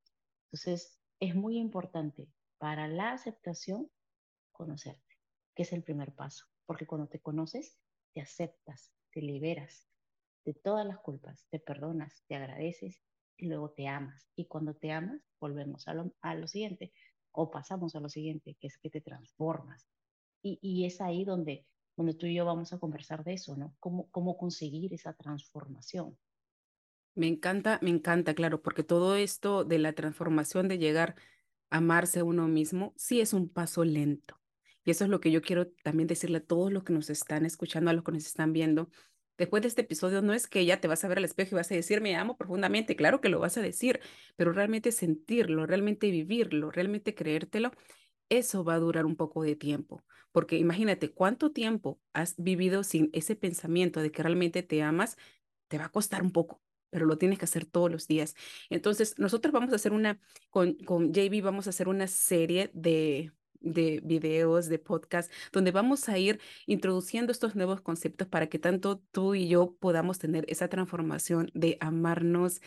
Entonces, 0.47 0.99
es 1.21 1.35
muy 1.35 1.59
importante 1.59 2.29
para 2.59 2.89
la 2.89 3.13
aceptación 3.13 3.91
conocerte, 4.53 5.06
que 5.57 5.63
es 5.63 5.73
el 5.73 5.83
primer 5.83 6.15
paso, 6.15 6.45
porque 6.67 6.87
cuando 6.87 7.09
te 7.09 7.19
conoces, 7.19 7.79
te 8.13 8.21
aceptas, 8.21 8.93
te 9.11 9.23
liberas 9.23 9.89
de 10.45 10.55
todas 10.55 10.87
las 10.87 10.99
culpas, 10.99 11.47
te 11.51 11.59
perdonas, 11.59 12.23
te 12.29 12.37
agradeces 12.37 13.03
y 13.37 13.49
luego 13.49 13.71
te 13.71 13.89
amas. 13.89 14.29
Y 14.37 14.47
cuando 14.47 14.75
te 14.75 14.93
amas, 14.93 15.21
volvemos 15.41 15.89
a 15.89 15.95
lo, 15.95 16.13
a 16.21 16.35
lo 16.35 16.47
siguiente 16.47 16.93
o 17.33 17.51
pasamos 17.51 17.97
a 17.97 18.01
lo 18.01 18.09
siguiente, 18.09 18.57
que 18.61 18.69
es 18.69 18.79
que 18.79 18.91
te 18.91 19.01
transformas. 19.01 19.89
Y, 20.43 20.59
y, 20.63 20.85
es 20.85 21.01
ahí 21.01 21.25
donde, 21.25 21.67
donde 21.97 22.15
tú 22.15 22.27
y 22.27 22.35
yo 22.35 22.45
vamos 22.45 22.73
a 22.73 22.79
conversar 22.79 23.25
de 23.25 23.33
eso, 23.33 23.57
¿no? 23.57 23.75
Cómo, 23.81 24.09
cómo 24.11 24.37
conseguir 24.37 24.95
esa 24.95 25.15
transformación. 25.15 26.17
Me 27.15 27.27
encanta, 27.27 27.79
me 27.83 27.91
encanta, 27.91 28.35
claro, 28.35 28.63
porque 28.63 28.85
todo 28.85 29.17
esto 29.17 29.65
de 29.65 29.79
la 29.79 29.95
transformación, 29.95 30.69
de 30.69 30.79
llegar 30.79 31.17
a 31.71 31.79
amarse 31.79 32.23
uno 32.23 32.47
mismo, 32.47 32.93
sí 32.97 33.21
es 33.21 33.33
un 33.33 33.49
paso 33.49 33.85
lento. 33.85 34.39
Y 34.87 34.93
eso 34.93 35.05
es 35.05 35.11
lo 35.11 35.21
que 35.21 35.31
yo 35.31 35.43
quiero 35.43 35.67
también 35.83 36.07
decirle 36.07 36.39
a 36.39 36.45
todos 36.45 36.73
los 36.73 36.85
que 36.85 36.95
nos 36.95 37.11
están 37.11 37.45
escuchando, 37.45 37.91
a 37.91 37.93
los 37.93 38.05
que 38.05 38.13
nos 38.13 38.25
están 38.25 38.55
viendo, 38.55 38.89
Después 39.39 39.63
de 39.63 39.69
este 39.69 39.83
episodio 39.83 40.23
no 40.23 40.33
es 40.33 40.47
que 40.47 40.65
ya 40.65 40.81
te 40.81 40.89
vas 40.89 41.05
a 41.05 41.09
ver 41.09 41.19
al 41.19 41.25
espejo 41.25 41.55
y 41.55 41.57
vas 41.57 41.71
a 41.71 41.75
decir, 41.75 42.01
me 42.01 42.17
amo 42.17 42.37
profundamente, 42.39 42.97
claro 42.97 43.21
que 43.21 43.29
lo 43.29 43.39
vas 43.39 43.59
a 43.59 43.63
decir, 43.63 44.01
pero 44.37 44.53
realmente 44.53 44.93
sentirlo, 44.93 45.67
realmente 45.67 46.11
vivirlo, 46.11 46.71
realmente 46.71 47.15
creértelo, 47.15 47.71
eso 48.29 48.65
va 48.65 48.75
a 48.75 48.79
durar 48.79 49.05
un 49.05 49.15
poco 49.17 49.43
de 49.43 49.55
tiempo, 49.55 50.05
porque 50.33 50.57
imagínate 50.57 51.13
cuánto 51.13 51.53
tiempo 51.53 52.01
has 52.15 52.35
vivido 52.39 52.83
sin 52.83 53.11
ese 53.13 53.37
pensamiento 53.37 54.01
de 54.01 54.11
que 54.11 54.23
realmente 54.23 54.63
te 54.63 54.83
amas, 54.83 55.17
te 55.69 55.79
va 55.79 55.87
a 55.87 55.93
costar 55.93 56.23
un 56.23 56.33
poco, 56.33 56.63
pero 56.91 57.05
lo 57.05 57.19
tienes 57.19 57.39
que 57.39 57.45
hacer 57.45 57.67
todos 57.67 57.91
los 57.91 58.07
días. 58.07 58.35
Entonces, 58.71 59.19
nosotros 59.19 59.53
vamos 59.53 59.73
a 59.73 59.77
hacer 59.77 59.93
una, 59.93 60.19
con, 60.49 60.75
con 60.75 61.13
JB 61.13 61.43
vamos 61.43 61.67
a 61.67 61.71
hacer 61.71 61.89
una 61.89 62.07
serie 62.07 62.71
de, 62.73 63.33
de 63.61 64.01
videos, 64.05 64.69
de 64.69 64.79
podcast, 64.79 65.33
donde 65.53 65.71
vamos 65.71 66.09
a 66.09 66.19
ir 66.19 66.41
introduciendo 66.67 67.33
estos 67.33 67.55
nuevos 67.55 67.81
conceptos 67.81 68.29
para 68.29 68.49
que 68.49 68.59
tanto 68.59 69.03
tú 69.13 69.35
y 69.35 69.49
yo 69.49 69.77
podamos 69.79 70.19
tener 70.19 70.45
esa 70.49 70.69
transformación 70.69 71.51
de 71.55 71.77
amarnos 71.81 72.61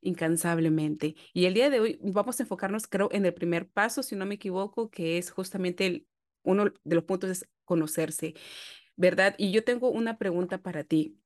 incansablemente. 0.00 1.16
Y 1.32 1.46
el 1.46 1.54
día 1.54 1.70
de 1.70 1.80
hoy 1.80 1.98
vamos 2.02 2.38
a 2.40 2.44
enfocarnos, 2.44 2.86
creo, 2.86 3.08
en 3.12 3.26
el 3.26 3.34
primer 3.34 3.68
paso, 3.68 4.02
si 4.02 4.16
no 4.16 4.26
me 4.26 4.36
equivoco, 4.36 4.90
que 4.90 5.18
es 5.18 5.30
justamente 5.30 5.86
el, 5.86 6.06
uno 6.42 6.72
de 6.84 6.94
los 6.94 7.04
puntos 7.04 7.30
es 7.30 7.48
conocerse, 7.64 8.34
¿verdad? 8.96 9.34
Y 9.38 9.52
yo 9.52 9.64
tengo 9.64 9.90
una 9.90 10.18
pregunta 10.18 10.58
para 10.58 10.84
ti 10.84 11.18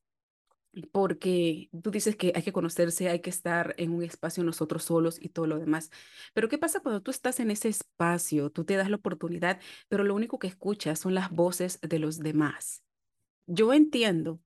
porque 0.93 1.69
tú 1.83 1.91
dices 1.91 2.17
que 2.17 2.33
hay 2.35 2.43
que 2.43 2.53
conocerse, 2.53 3.09
hay 3.09 3.21
que 3.21 3.31
estar 3.31 3.75
en 3.79 3.93
un 3.93 4.03
espacio 4.03 4.43
nosotros 4.45 4.85
solos 4.85 5.19
y 5.21 5.29
todo 5.29 5.47
lo 5.47 5.59
demás. 5.59 5.91
Pero 6.33 6.49
¿qué 6.49 6.59
pasa 6.59 6.81
cuando 6.81 7.03
tú 7.03 7.11
estás 7.11 7.41
en 7.41 7.51
ese 7.51 7.69
espacio? 7.69 8.51
Tú 8.51 8.65
te 8.65 8.77
das 8.77 8.89
la 8.89 8.97
oportunidad, 8.97 9.61
pero 9.89 10.05
lo 10.05 10.15
único 10.15 10.39
que 10.39 10.47
escuchas 10.47 10.99
son 10.99 11.15
las 11.15 11.31
voces 11.31 11.79
de 11.83 11.99
los 11.99 12.19
demás. 12.19 12.83
Yo 13.47 13.73
entiendo, 13.75 14.41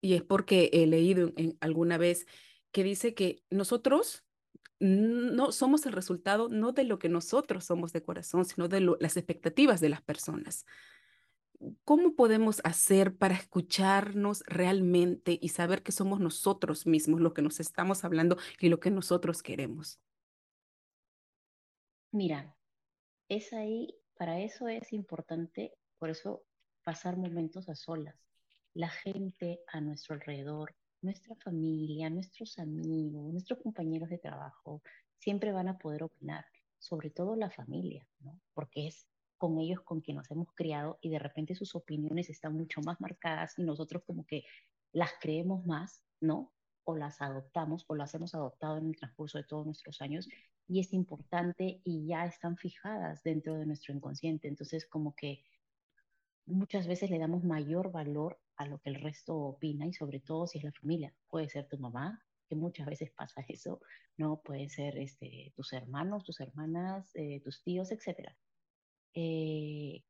y 0.00 0.14
es 0.14 0.22
porque 0.22 0.70
he 0.72 0.86
leído 0.86 1.32
alguna 1.60 1.98
vez 1.98 2.26
que 2.72 2.84
dice 2.84 3.14
que 3.14 3.42
nosotros 3.50 4.24
no 4.80 5.50
somos 5.50 5.84
el 5.86 5.92
resultado 5.92 6.48
no 6.48 6.72
de 6.72 6.84
lo 6.84 6.98
que 6.98 7.08
nosotros 7.08 7.64
somos 7.64 7.92
de 7.92 8.02
corazón, 8.02 8.44
sino 8.44 8.68
de 8.68 8.80
las 9.00 9.16
expectativas 9.16 9.80
de 9.80 9.88
las 9.88 10.02
personas. 10.02 10.64
¿Cómo 11.84 12.14
podemos 12.14 12.60
hacer 12.64 13.16
para 13.16 13.34
escucharnos 13.34 14.44
realmente 14.46 15.38
y 15.40 15.48
saber 15.48 15.82
que 15.82 15.92
somos 15.92 16.20
nosotros 16.20 16.86
mismos 16.86 17.20
lo 17.20 17.34
que 17.34 17.42
nos 17.42 17.58
estamos 17.58 18.04
hablando 18.04 18.36
y 18.60 18.68
lo 18.68 18.78
que 18.78 18.90
nosotros 18.90 19.42
queremos? 19.42 20.00
Mira, 22.12 22.56
es 23.28 23.52
ahí, 23.52 23.94
para 24.16 24.40
eso 24.40 24.68
es 24.68 24.92
importante, 24.92 25.74
por 25.98 26.10
eso 26.10 26.44
pasar 26.84 27.16
momentos 27.16 27.68
a 27.68 27.74
solas. 27.74 28.16
La 28.72 28.88
gente 28.88 29.60
a 29.66 29.80
nuestro 29.80 30.14
alrededor, 30.14 30.76
nuestra 31.02 31.34
familia, 31.36 32.08
nuestros 32.08 32.58
amigos, 32.58 33.32
nuestros 33.32 33.60
compañeros 33.60 34.08
de 34.08 34.18
trabajo, 34.18 34.82
siempre 35.18 35.52
van 35.52 35.68
a 35.68 35.78
poder 35.78 36.04
opinar, 36.04 36.44
sobre 36.78 37.10
todo 37.10 37.36
la 37.36 37.50
familia, 37.50 38.06
¿no? 38.20 38.40
Porque 38.54 38.86
es 38.86 39.06
con 39.38 39.58
ellos 39.58 39.80
con 39.82 40.00
quien 40.00 40.16
nos 40.18 40.30
hemos 40.30 40.52
criado 40.54 40.98
y 41.00 41.10
de 41.10 41.18
repente 41.18 41.54
sus 41.54 41.74
opiniones 41.74 42.28
están 42.28 42.54
mucho 42.54 42.80
más 42.82 43.00
marcadas 43.00 43.58
y 43.58 43.62
nosotros 43.62 44.02
como 44.04 44.26
que 44.26 44.44
las 44.92 45.12
creemos 45.20 45.64
más, 45.64 46.02
¿no? 46.20 46.52
O 46.84 46.96
las 46.96 47.22
adoptamos 47.22 47.84
o 47.88 47.94
las 47.94 48.14
hemos 48.14 48.34
adoptado 48.34 48.78
en 48.78 48.88
el 48.88 48.96
transcurso 48.96 49.38
de 49.38 49.44
todos 49.44 49.64
nuestros 49.64 50.00
años 50.02 50.28
y 50.66 50.80
es 50.80 50.92
importante 50.92 51.80
y 51.84 52.06
ya 52.06 52.26
están 52.26 52.56
fijadas 52.56 53.22
dentro 53.22 53.54
de 53.54 53.66
nuestro 53.66 53.94
inconsciente. 53.94 54.48
Entonces 54.48 54.86
como 54.86 55.14
que 55.14 55.44
muchas 56.46 56.86
veces 56.86 57.10
le 57.10 57.18
damos 57.18 57.44
mayor 57.44 57.92
valor 57.92 58.38
a 58.56 58.66
lo 58.66 58.78
que 58.78 58.90
el 58.90 58.96
resto 58.96 59.36
opina 59.36 59.86
y 59.86 59.92
sobre 59.92 60.20
todo 60.20 60.46
si 60.46 60.58
es 60.58 60.64
la 60.64 60.72
familia. 60.72 61.14
Puede 61.28 61.48
ser 61.48 61.68
tu 61.68 61.78
mamá, 61.78 62.22
que 62.48 62.56
muchas 62.56 62.86
veces 62.86 63.10
pasa 63.12 63.44
eso, 63.48 63.80
¿no? 64.16 64.40
Puede 64.42 64.68
ser 64.68 64.98
este, 64.98 65.52
tus 65.54 65.72
hermanos, 65.72 66.24
tus 66.24 66.40
hermanas, 66.40 67.10
eh, 67.14 67.40
tus 67.44 67.62
tíos, 67.62 67.92
etcétera. 67.92 68.36
Eh, 69.14 70.02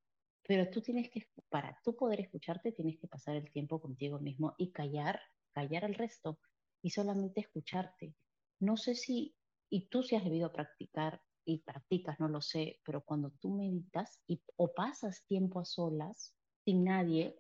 pero 0.47 0.71
tú 0.71 0.81
tienes 0.81 1.11
que, 1.11 1.29
para 1.51 1.79
tú 1.85 1.95
poder 1.95 2.21
escucharte, 2.21 2.73
tienes 2.73 2.99
que 2.99 3.07
pasar 3.07 3.37
el 3.37 3.51
tiempo 3.51 3.81
contigo 3.81 4.19
mismo 4.19 4.55
y 4.57 4.73
callar, 4.73 5.21
callar 5.53 5.85
al 5.85 5.95
resto 5.95 6.39
y 6.83 6.91
solamente 6.91 7.41
escucharte. 7.41 8.15
No 8.61 8.77
sé 8.77 8.95
si, 8.95 9.37
y 9.71 9.89
tú 9.89 10.03
si 10.03 10.17
has 10.17 10.25
debido 10.25 10.51
practicar 10.53 11.21
y 11.45 11.59
practicas, 11.59 12.19
no 12.19 12.29
lo 12.29 12.41
sé, 12.41 12.81
pero 12.85 13.03
cuando 13.03 13.31
tú 13.41 13.55
meditas 13.55 14.21
y, 14.27 14.43
o 14.57 14.73
pasas 14.73 15.25
tiempo 15.27 15.61
a 15.61 15.65
solas, 15.65 16.35
sin 16.65 16.85
nadie, 16.85 17.39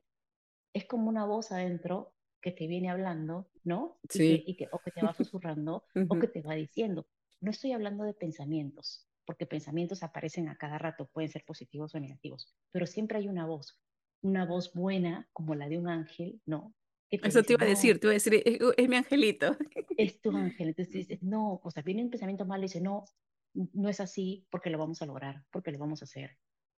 es 0.74 0.86
como 0.86 1.08
una 1.08 1.24
voz 1.24 1.50
adentro 1.50 2.14
que 2.40 2.52
te 2.52 2.66
viene 2.66 2.90
hablando, 2.90 3.50
¿no? 3.64 3.98
Sí. 4.08 4.44
Y 4.46 4.56
que, 4.56 4.68
o 4.70 4.78
que 4.80 4.90
te 4.90 5.02
va 5.02 5.12
susurrando 5.14 5.84
o 6.08 6.18
que 6.18 6.28
te 6.28 6.42
va 6.42 6.54
diciendo. 6.54 7.06
No 7.40 7.50
estoy 7.50 7.72
hablando 7.72 8.04
de 8.04 8.14
pensamientos, 8.14 9.07
porque 9.28 9.44
pensamientos 9.44 10.02
aparecen 10.02 10.48
a 10.48 10.56
cada 10.56 10.78
rato, 10.78 11.10
pueden 11.12 11.28
ser 11.28 11.44
positivos 11.44 11.94
o 11.94 12.00
negativos, 12.00 12.50
pero 12.70 12.86
siempre 12.86 13.18
hay 13.18 13.28
una 13.28 13.44
voz, 13.44 13.78
una 14.22 14.46
voz 14.46 14.72
buena 14.72 15.28
como 15.34 15.54
la 15.54 15.68
de 15.68 15.76
un 15.76 15.86
ángel, 15.86 16.40
¿no? 16.46 16.74
Eso 17.10 17.42
te 17.42 17.52
iba 17.52 17.62
a 17.62 17.68
decir, 17.68 18.00
te 18.00 18.06
iba 18.06 18.12
a 18.12 18.14
decir, 18.14 18.42
es, 18.42 18.88
mi 18.88 18.96
angelito. 18.96 19.54
Es 19.98 20.22
tu 20.22 20.34
ángel, 20.34 20.68
entonces 20.68 20.94
dices, 20.94 21.22
no, 21.22 21.60
o 21.62 21.70
sea, 21.70 21.82
viene 21.82 22.02
un 22.02 22.08
pensamiento 22.08 22.46
malo 22.46 22.62
y 22.62 22.68
dice, 22.68 22.80
no, 22.80 23.04
no 23.52 23.90
es 23.90 24.00
así 24.00 24.46
porque 24.48 24.70
lo 24.70 24.78
vamos 24.78 25.02
a 25.02 25.06
lograr, 25.06 25.44
porque 25.50 25.72
lo 25.72 25.78
vamos 25.78 26.00
a 26.00 26.06
hacer, 26.06 26.38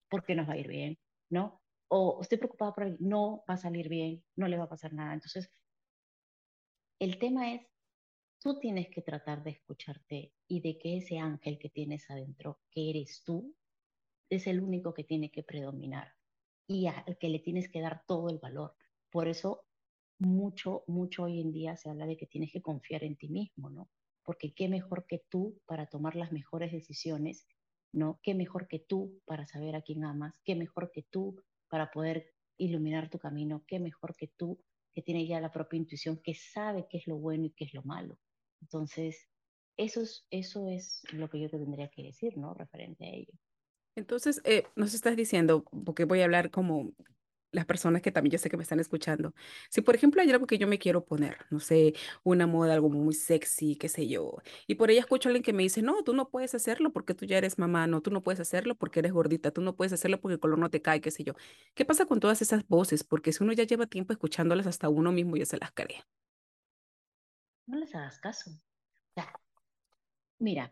porque 0.09 0.33
nos 0.33 0.49
va 0.49 0.53
a 0.53 0.57
ir 0.57 0.69
bien, 0.69 0.97
¿no? 1.29 1.61
O 1.87 2.17
estoy 2.19 2.39
preocupada 2.39 2.73
por 2.73 2.83
él, 2.85 2.97
no 2.99 3.43
va 3.47 3.53
a 3.53 3.57
salir 3.57 3.89
bien, 3.89 4.23
no 4.35 4.47
le 4.47 4.57
va 4.57 4.63
a 4.63 4.69
pasar 4.69 4.91
nada. 4.91 5.13
Entonces, 5.13 5.51
el 6.97 7.19
tema 7.19 7.53
es 7.53 7.61
tú 8.41 8.60
tienes 8.60 8.89
que 8.89 9.01
tratar 9.01 9.43
de 9.43 9.51
escucharte 9.51 10.34
y 10.48 10.62
de 10.62 10.77
que 10.79 10.98
ese 10.98 11.19
ángel 11.19 11.60
que 11.60 11.69
tienes 11.69 12.10
adentro, 12.10 12.62
que 12.72 12.89
eres 12.89 13.24
tú, 13.24 13.55
es 14.29 14.48
el 14.48 14.62
único 14.62 14.93
que 14.93 15.03
tiene 15.03 15.31
que 15.31 15.43
predominar 15.43 16.13
y 16.67 16.88
al 16.88 17.17
que 17.17 17.29
le 17.29 17.39
tienes 17.39 17.69
que 17.69 17.81
dar 17.81 18.03
todo 18.08 18.29
el 18.29 18.38
valor. 18.38 18.75
Por 19.10 19.27
eso 19.27 19.65
mucho, 20.19 20.84
mucho 20.88 21.24
hoy 21.24 21.41
en 21.41 21.51
día 21.51 21.75
se 21.75 21.89
habla 21.89 22.05
de 22.05 22.17
que 22.17 22.27
tienes 22.27 22.51
que 22.51 22.62
confiar 22.62 23.03
en 23.03 23.17
ti 23.17 23.29
mismo, 23.29 23.69
¿no? 23.69 23.89
Porque 24.24 24.53
qué 24.53 24.69
mejor 24.69 25.05
que 25.08 25.24
tú 25.29 25.60
para 25.65 25.88
tomar 25.88 26.15
las 26.15 26.31
mejores 26.31 26.72
decisiones, 26.72 27.48
¿no? 27.91 28.19
Qué 28.22 28.36
mejor 28.36 28.67
que 28.67 28.79
tú 28.79 29.22
para 29.25 29.48
saber 29.48 29.75
a 29.75 29.81
quién 29.81 30.03
amas, 30.05 30.39
qué 30.43 30.55
mejor 30.55 30.91
que 30.91 31.03
tú 31.03 31.43
para 31.69 31.91
poder 31.91 32.34
iluminar 32.58 33.10
tu 33.10 33.17
camino, 33.17 33.63
qué 33.67 33.79
mejor 33.79 34.15
que 34.15 34.27
tú 34.27 34.63
que 34.93 35.01
tiene 35.01 35.27
ya 35.27 35.39
la 35.39 35.51
propia 35.51 35.77
intuición, 35.77 36.22
que 36.24 36.34
sabe 36.36 36.88
qué 36.89 36.98
es 36.98 37.08
lo 37.08 37.17
bueno 37.17 37.46
y 37.46 37.51
qué 37.51 37.65
es 37.65 37.74
lo 37.74 37.84
malo. 37.84 38.19
Entonces, 38.61 39.27
eso 39.77 40.01
es, 40.01 40.25
eso 40.29 40.67
es 40.67 41.03
lo 41.11 41.29
que 41.29 41.39
yo 41.39 41.49
te 41.49 41.57
tendría 41.57 41.89
que 41.89 42.03
decir, 42.03 42.37
¿no? 42.37 42.53
Referente 42.53 43.05
a 43.05 43.09
ello. 43.09 43.33
Entonces, 43.95 44.41
eh, 44.45 44.63
nos 44.75 44.93
estás 44.93 45.15
diciendo, 45.15 45.63
porque 45.85 46.05
voy 46.05 46.21
a 46.21 46.25
hablar 46.25 46.51
como 46.51 46.93
las 47.51 47.65
personas 47.65 48.01
que 48.01 48.11
también 48.11 48.31
yo 48.31 48.37
sé 48.37 48.49
que 48.49 48.57
me 48.57 48.63
están 48.63 48.79
escuchando. 48.79 49.33
Si, 49.69 49.81
por 49.81 49.95
ejemplo, 49.95 50.21
hay 50.21 50.29
algo 50.31 50.47
que 50.47 50.57
yo 50.57 50.67
me 50.67 50.79
quiero 50.79 51.03
poner, 51.05 51.37
no 51.49 51.59
sé, 51.59 51.93
una 52.23 52.47
moda, 52.47 52.73
algo 52.73 52.89
muy 52.89 53.13
sexy, 53.13 53.75
qué 53.75 53.89
sé 53.89 54.07
yo, 54.07 54.37
y 54.67 54.75
por 54.75 54.89
ahí 54.89 54.97
escucho 54.97 55.29
a 55.29 55.31
alguien 55.31 55.43
que 55.43 55.53
me 55.53 55.63
dice, 55.63 55.81
no, 55.81 56.03
tú 56.03 56.13
no 56.13 56.29
puedes 56.29 56.53
hacerlo 56.55 56.91
porque 56.93 57.13
tú 57.15 57.25
ya 57.25 57.37
eres 57.37 57.57
mamá, 57.57 57.87
no, 57.87 58.01
tú 58.01 58.11
no 58.11 58.23
puedes 58.23 58.39
hacerlo 58.39 58.75
porque 58.75 58.99
eres 58.99 59.13
gordita, 59.13 59.51
tú 59.51 59.61
no 59.61 59.75
puedes 59.75 59.93
hacerlo 59.93 60.21
porque 60.21 60.35
el 60.35 60.39
color 60.39 60.59
no 60.59 60.69
te 60.69 60.81
cae, 60.81 61.01
qué 61.01 61.11
sé 61.11 61.23
yo. 61.23 61.33
¿Qué 61.73 61.85
pasa 61.85 62.05
con 62.05 62.19
todas 62.19 62.41
esas 62.41 62.67
voces? 62.67 63.03
Porque 63.03 63.33
si 63.33 63.43
uno 63.43 63.53
ya 63.53 63.63
lleva 63.63 63.87
tiempo 63.87 64.13
escuchándolas, 64.13 64.67
hasta 64.67 64.89
uno 64.89 65.11
mismo 65.11 65.35
ya 65.37 65.45
se 65.45 65.57
las 65.57 65.71
cree. 65.71 66.03
No 67.69 67.77
les 67.79 67.95
hagas 67.95 68.19
caso. 68.19 68.51
Mira, 70.39 70.71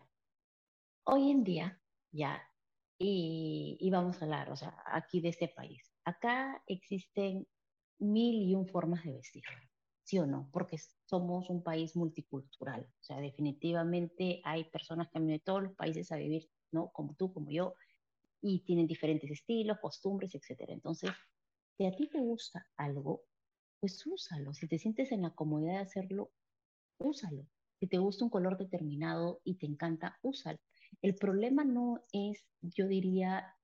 hoy 1.06 1.32
en 1.32 1.44
día, 1.44 1.82
ya, 2.12 2.42
y, 2.98 3.77
y 3.80 3.89
vamos 3.92 4.22
a 4.22 4.25
hablar, 4.25 4.51
o 4.51 4.56
sea, 4.56 4.75
aquí 4.86 5.22
de 5.22 5.30
este 5.30 5.48
país 5.50 5.94
Acá 6.04 6.63
existen 6.68 7.48
mil 8.00 8.50
y 8.50 8.56
un 8.56 8.66
formas 8.66 9.04
de 9.04 9.13
vestir, 9.13 9.44
¿sí 10.04 10.20
o 10.20 10.25
no? 10.25 10.50
Porque 10.54 10.77
somos 11.06 11.50
un 11.50 11.63
país 11.63 11.98
multicultural. 11.98 12.84
O 13.01 13.04
sea, 13.04 13.20
definitivamente 13.20 14.42
hay 14.46 14.70
personas 14.70 15.10
que 15.10 15.20
vienen 15.20 15.38
de 15.39 15.44
todos 15.44 15.63
los 15.63 15.75
países 15.75 16.12
a 16.13 16.16
vivir, 16.16 16.50
¿no? 16.72 16.92
Como 16.94 17.16
tú, 17.16 17.34
como 17.34 17.51
yo, 17.51 17.75
y 18.42 18.63
tienen 18.63 18.88
diferentes 18.88 19.30
estilos, 19.32 19.80
costumbres, 19.82 20.34
etc. 20.36 20.74
Entonces, 20.74 21.12
si 21.77 21.86
a 21.86 21.92
ti 21.92 22.10
te 22.10 22.20
gusta 22.20 22.68
algo, 22.77 23.25
pues 23.80 24.06
úsalo. 24.08 24.54
Si 24.54 24.68
te 24.68 24.80
sientes 24.80 25.12
en 25.12 25.24
la 25.24 25.36
comodidad 25.36 25.74
de 25.74 25.80
hacerlo, 25.80 26.32
úsalo. 26.98 27.46
Si 27.80 27.88
te 27.88 27.98
gusta 27.98 28.25
un 28.25 28.32
color 28.32 28.58
determinado 28.58 29.42
y 29.44 29.56
te 29.56 29.66
encanta, 29.66 30.18
úsalo. 30.22 30.60
El 31.01 31.16
problema 31.16 31.63
no 31.63 32.04
es, 32.12 32.48
yo 32.62 32.88
diría, 32.88 33.56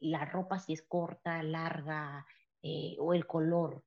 la 0.00 0.24
ropa 0.24 0.58
si 0.58 0.72
es 0.72 0.82
corta, 0.82 1.42
larga 1.42 2.24
eh, 2.62 2.96
o 2.98 3.12
el 3.12 3.26
color. 3.26 3.84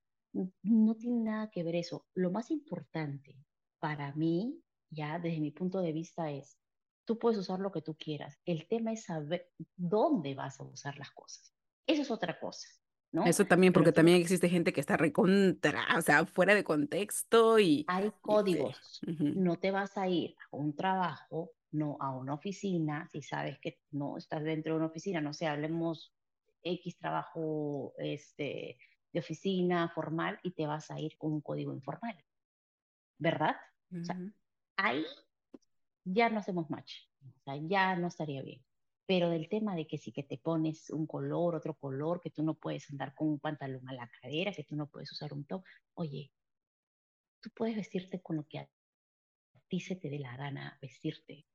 No 0.63 0.95
tiene 0.95 1.23
nada 1.23 1.49
que 1.49 1.63
ver 1.63 1.75
eso. 1.75 2.07
Lo 2.13 2.31
más 2.31 2.51
importante 2.51 3.35
para 3.79 4.13
mí, 4.13 4.61
ya 4.89 5.19
desde 5.19 5.39
mi 5.39 5.51
punto 5.51 5.79
de 5.79 5.91
vista, 5.91 6.31
es, 6.31 6.57
tú 7.05 7.17
puedes 7.17 7.39
usar 7.39 7.59
lo 7.59 7.71
que 7.71 7.81
tú 7.81 7.95
quieras. 7.95 8.39
El 8.45 8.67
tema 8.67 8.93
es 8.93 9.05
saber 9.05 9.51
dónde 9.75 10.35
vas 10.35 10.59
a 10.59 10.63
usar 10.63 10.97
las 10.97 11.11
cosas. 11.11 11.53
Eso 11.87 12.03
es 12.03 12.11
otra 12.11 12.39
cosa. 12.39 12.67
¿No? 13.11 13.25
Eso 13.25 13.45
también, 13.45 13.73
porque 13.73 13.91
también 13.91 14.21
existe 14.21 14.47
gente 14.47 14.71
que 14.71 14.79
está 14.79 14.95
recontra, 14.95 15.85
o 15.97 16.01
sea, 16.01 16.25
fuera 16.25 16.55
de 16.55 16.63
contexto 16.63 17.59
y... 17.59 17.83
Hay 17.89 18.11
códigos. 18.21 19.01
No 19.05 19.57
te 19.57 19.71
vas 19.71 19.97
a 19.97 20.07
ir 20.07 20.35
a 20.49 20.55
un 20.55 20.73
trabajo 20.73 21.51
no 21.71 21.97
a 21.99 22.11
una 22.11 22.33
oficina, 22.33 23.07
si 23.11 23.21
sabes 23.21 23.57
que 23.59 23.79
no 23.91 24.17
estás 24.17 24.43
dentro 24.43 24.73
de 24.73 24.77
una 24.77 24.87
oficina, 24.87 25.21
no 25.21 25.33
sé, 25.33 25.47
hablemos 25.47 26.13
X 26.63 26.97
trabajo 26.97 27.93
este, 27.97 28.77
de 29.11 29.19
oficina 29.19 29.89
formal 29.89 30.39
y 30.43 30.51
te 30.51 30.67
vas 30.67 30.91
a 30.91 30.99
ir 30.99 31.17
con 31.17 31.33
un 31.33 31.41
código 31.41 31.73
informal, 31.73 32.15
¿verdad? 33.17 33.55
o 33.93 34.03
sea, 34.03 34.17
ahí 34.77 35.05
ya 36.03 36.29
no 36.29 36.39
hacemos 36.39 36.69
match, 36.69 36.93
o 37.23 37.43
sea, 37.43 37.55
ya 37.57 37.95
no 37.95 38.07
estaría 38.07 38.41
bien. 38.41 38.61
Pero 39.11 39.29
del 39.29 39.49
tema 39.49 39.75
de 39.75 39.85
que 39.87 39.97
si 39.97 40.13
que 40.13 40.23
te 40.23 40.37
pones 40.37 40.89
un 40.89 41.05
color, 41.05 41.55
otro 41.55 41.73
color, 41.73 42.21
que 42.21 42.29
tú 42.29 42.43
no 42.43 42.53
puedes 42.53 42.89
andar 42.91 43.13
con 43.13 43.27
un 43.27 43.39
pantalón 43.39 43.85
a 43.89 43.93
la 43.93 44.09
cadera, 44.21 44.53
que 44.53 44.63
tú 44.63 44.77
no 44.77 44.87
puedes 44.87 45.11
usar 45.11 45.33
un 45.33 45.43
top, 45.43 45.65
oye, 45.95 46.31
tú 47.41 47.49
puedes 47.53 47.75
vestirte 47.75 48.21
con 48.21 48.37
lo 48.37 48.47
que 48.47 48.59
a 48.59 48.69
ti 49.67 49.81
se 49.81 49.97
te 49.97 50.09
dé 50.09 50.17
la 50.17 50.37
gana 50.37 50.77
vestirte 50.81 51.45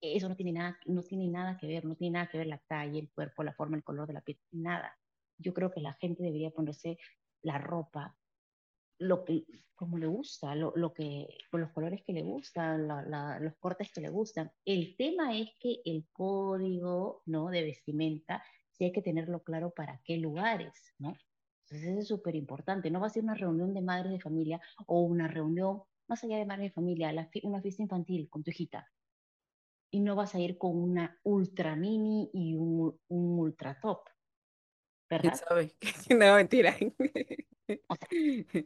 eso 0.00 0.28
no 0.28 0.36
tiene, 0.36 0.52
nada, 0.52 0.78
no 0.86 1.02
tiene 1.02 1.28
nada 1.28 1.56
que 1.56 1.66
ver, 1.66 1.84
no 1.84 1.96
tiene 1.96 2.14
nada 2.14 2.28
que 2.28 2.38
ver 2.38 2.46
la 2.46 2.58
talla, 2.58 2.98
el 2.98 3.10
cuerpo, 3.10 3.42
la 3.42 3.52
forma, 3.52 3.76
el 3.76 3.84
color 3.84 4.06
de 4.06 4.14
la 4.14 4.20
piel, 4.20 4.38
nada. 4.52 4.96
Yo 5.38 5.52
creo 5.54 5.70
que 5.70 5.80
la 5.80 5.94
gente 5.94 6.22
debería 6.22 6.50
ponerse 6.50 6.98
la 7.42 7.58
ropa 7.58 8.16
lo 8.98 9.24
que, 9.24 9.44
como 9.74 9.98
le 9.98 10.06
gusta, 10.06 10.54
lo, 10.54 10.72
lo 10.76 10.92
que, 10.92 11.28
con 11.50 11.60
los 11.60 11.70
colores 11.72 12.02
que 12.04 12.12
le 12.12 12.22
gustan, 12.22 12.88
los 13.40 13.56
cortes 13.58 13.90
que 13.92 14.00
le 14.00 14.10
gustan. 14.10 14.50
El 14.64 14.96
tema 14.96 15.36
es 15.36 15.50
que 15.60 15.80
el 15.84 16.06
código 16.12 17.22
¿no? 17.26 17.48
de 17.48 17.62
vestimenta, 17.62 18.42
sí 18.72 18.84
hay 18.84 18.92
que 18.92 19.02
tenerlo 19.02 19.42
claro 19.42 19.70
para 19.70 20.00
qué 20.04 20.16
lugares, 20.16 20.94
¿no? 20.98 21.16
Entonces 21.64 21.90
eso 21.90 22.00
es 22.00 22.08
súper 22.08 22.34
importante. 22.34 22.90
No 22.90 23.00
va 23.00 23.08
a 23.08 23.10
ser 23.10 23.22
una 23.22 23.34
reunión 23.34 23.74
de 23.74 23.82
madres 23.82 24.12
de 24.12 24.20
familia 24.20 24.60
o 24.86 25.00
una 25.02 25.28
reunión 25.28 25.82
más 26.08 26.24
allá 26.24 26.38
de 26.38 26.46
madres 26.46 26.70
de 26.70 26.74
familia, 26.74 27.12
una 27.42 27.60
fiesta 27.60 27.82
infantil 27.82 28.28
con 28.30 28.42
tu 28.42 28.50
hijita 28.50 28.88
y 29.90 30.00
no 30.00 30.14
vas 30.14 30.34
a 30.34 30.40
ir 30.40 30.58
con 30.58 30.76
una 30.76 31.18
ultra 31.22 31.76
mini 31.76 32.30
y 32.32 32.56
un, 32.56 32.98
un 33.08 33.38
ultra 33.38 33.78
top. 33.80 34.00
¿Verdad? 35.08 35.34
sabe? 35.34 35.74
no, 36.18 36.34
mentira. 36.34 36.76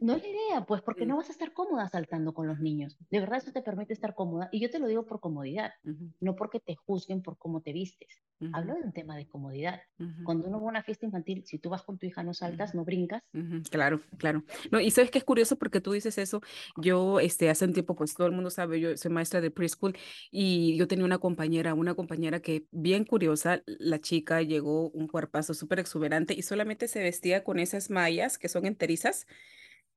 no 0.01 0.15
es 0.15 0.23
la 0.23 0.29
idea, 0.29 0.65
pues, 0.65 0.81
porque 0.81 1.05
no 1.05 1.17
vas 1.17 1.29
a 1.29 1.31
estar 1.31 1.53
cómoda 1.53 1.87
saltando 1.89 2.33
con 2.33 2.47
los 2.47 2.59
niños. 2.59 2.97
De 3.09 3.19
verdad, 3.19 3.39
eso 3.39 3.51
te 3.51 3.61
permite 3.61 3.93
estar 3.93 4.15
cómoda. 4.15 4.49
Y 4.51 4.59
yo 4.59 4.69
te 4.69 4.79
lo 4.79 4.87
digo 4.87 5.05
por 5.05 5.19
comodidad, 5.19 5.73
no 6.19 6.35
porque 6.35 6.59
te 6.59 6.75
juzguen 6.75 7.21
por 7.21 7.37
cómo 7.37 7.61
te 7.61 7.73
vistes. 7.73 8.23
Hablo 8.51 8.75
de 8.75 8.81
un 8.81 8.91
tema 8.91 9.15
de 9.15 9.27
comodidad. 9.27 9.81
Cuando 10.23 10.47
uno 10.47 10.59
va 10.59 10.67
a 10.67 10.69
una 10.69 10.83
fiesta 10.83 11.05
infantil, 11.05 11.43
si 11.45 11.59
tú 11.59 11.69
vas 11.69 11.83
con 11.83 11.97
tu 11.97 12.05
hija, 12.05 12.23
no 12.23 12.33
saltas, 12.33 12.75
no 12.75 12.83
brincas. 12.83 13.21
Claro, 13.69 14.01
claro. 14.17 14.43
No, 14.71 14.79
y 14.79 14.91
sabes 14.91 15.11
que 15.11 15.17
es 15.17 15.23
curioso 15.23 15.57
porque 15.57 15.81
tú 15.81 15.91
dices 15.91 16.17
eso. 16.17 16.41
Yo, 16.77 17.19
este, 17.19 17.49
hace 17.49 17.65
un 17.65 17.73
tiempo, 17.73 17.95
pues 17.95 18.13
todo 18.15 18.27
el 18.27 18.33
mundo 18.33 18.49
sabe, 18.49 18.79
yo 18.79 18.95
soy 18.97 19.11
maestra 19.11 19.41
de 19.41 19.51
preschool 19.51 19.95
y 20.31 20.75
yo 20.77 20.87
tenía 20.87 21.05
una 21.05 21.19
compañera, 21.19 21.73
una 21.73 21.95
compañera 21.95 22.41
que 22.41 22.65
bien 22.71 23.05
curiosa, 23.05 23.63
la 23.65 23.99
chica 23.99 24.41
llegó 24.41 24.89
un 24.89 25.07
cuerpazo 25.07 25.53
súper 25.53 25.79
exuberante 25.79 26.33
y 26.33 26.41
solamente 26.41 26.87
se 26.87 27.01
vestía 27.01 27.43
con 27.43 27.59
esas 27.59 27.89
mallas 27.89 28.37
que 28.37 28.49
son 28.49 28.65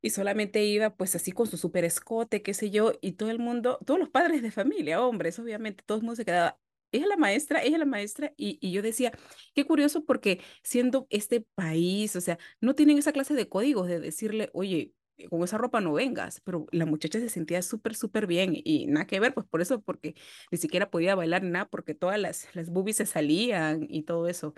y 0.03 0.11
solamente 0.11 0.65
iba 0.65 0.95
pues 0.97 1.15
así 1.17 1.33
con 1.33 1.47
su 1.47 1.57
super 1.57 1.85
escote, 1.85 2.43
qué 2.43 2.55
sé 2.55 2.71
yo, 2.71 2.93
y 3.01 3.13
todo 3.13 3.31
el 3.31 3.39
mundo, 3.39 3.79
todos 3.87 3.99
los 4.01 4.11
padres 4.11 4.43
de 4.43 4.51
familia, 4.51 5.03
hombres, 5.03 5.39
obviamente, 5.39 5.83
todo 5.87 5.99
el 5.99 6.05
mundo 6.05 6.17
se 6.17 6.25
quedaba, 6.25 6.59
ella 6.93 7.05
es 7.05 7.09
la 7.09 7.17
maestra, 7.17 7.63
ella 7.63 7.77
es 7.77 7.81
la 7.81 7.87
maestra, 7.87 8.33
y, 8.37 8.59
y 8.61 8.73
yo 8.73 8.83
decía, 8.83 9.13
qué 9.55 9.65
curioso 9.67 10.05
porque 10.05 10.41
siendo 10.63 11.07
este 11.11 11.41
país, 11.55 12.15
o 12.17 12.21
sea, 12.21 12.39
no 12.61 12.75
tienen 12.75 12.99
esa 12.99 13.13
clase 13.13 13.35
de 13.35 13.49
códigos 13.49 13.89
de 13.89 14.01
decirle, 14.01 14.51
oye, 14.55 14.93
con 15.31 15.43
esa 15.43 15.57
ropa 15.59 15.81
no 15.81 15.95
vengas, 15.95 16.41
pero 16.43 16.67
la 16.73 16.85
muchacha 16.85 17.19
se 17.19 17.31
sentía 17.31 17.63
súper, 17.63 17.95
súper 17.95 18.27
bien 18.27 18.53
y 18.55 18.87
nada 18.87 19.07
que 19.07 19.19
ver, 19.19 19.33
pues 19.35 19.47
por 19.47 19.63
eso, 19.63 19.81
porque 19.81 20.15
ni 20.53 20.59
siquiera 20.59 20.91
podía 20.91 21.15
bailar 21.15 21.43
nada, 21.43 21.69
porque 21.69 21.95
todas 21.95 22.19
las, 22.21 22.55
las 22.55 22.69
boobies 22.71 22.99
se 22.99 23.07
salían 23.07 23.87
y 23.89 24.03
todo 24.03 24.29
eso. 24.29 24.55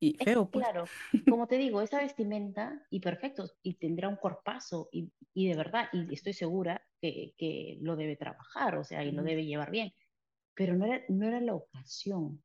Y 0.00 0.16
feo, 0.22 0.48
pues. 0.48 0.64
Claro, 0.64 0.84
como 1.28 1.46
te 1.46 1.58
digo, 1.58 1.82
esa 1.82 2.00
vestimenta, 2.00 2.86
y 2.90 3.00
perfecto, 3.00 3.50
y 3.62 3.74
tendrá 3.74 4.08
un 4.08 4.16
corpazo, 4.16 4.88
y, 4.92 5.10
y 5.34 5.48
de 5.48 5.56
verdad, 5.56 5.88
y 5.92 6.14
estoy 6.14 6.32
segura 6.32 6.80
que, 7.00 7.34
que, 7.36 7.78
lo 7.80 7.96
debe 7.96 8.16
trabajar, 8.16 8.76
o 8.76 8.84
sea, 8.84 9.04
y 9.04 9.10
lo 9.10 9.22
debe 9.22 9.44
llevar 9.44 9.70
bien, 9.70 9.92
pero 10.54 10.74
no 10.74 10.86
era, 10.86 11.02
no 11.08 11.26
era 11.26 11.40
la 11.40 11.54
ocasión, 11.54 12.42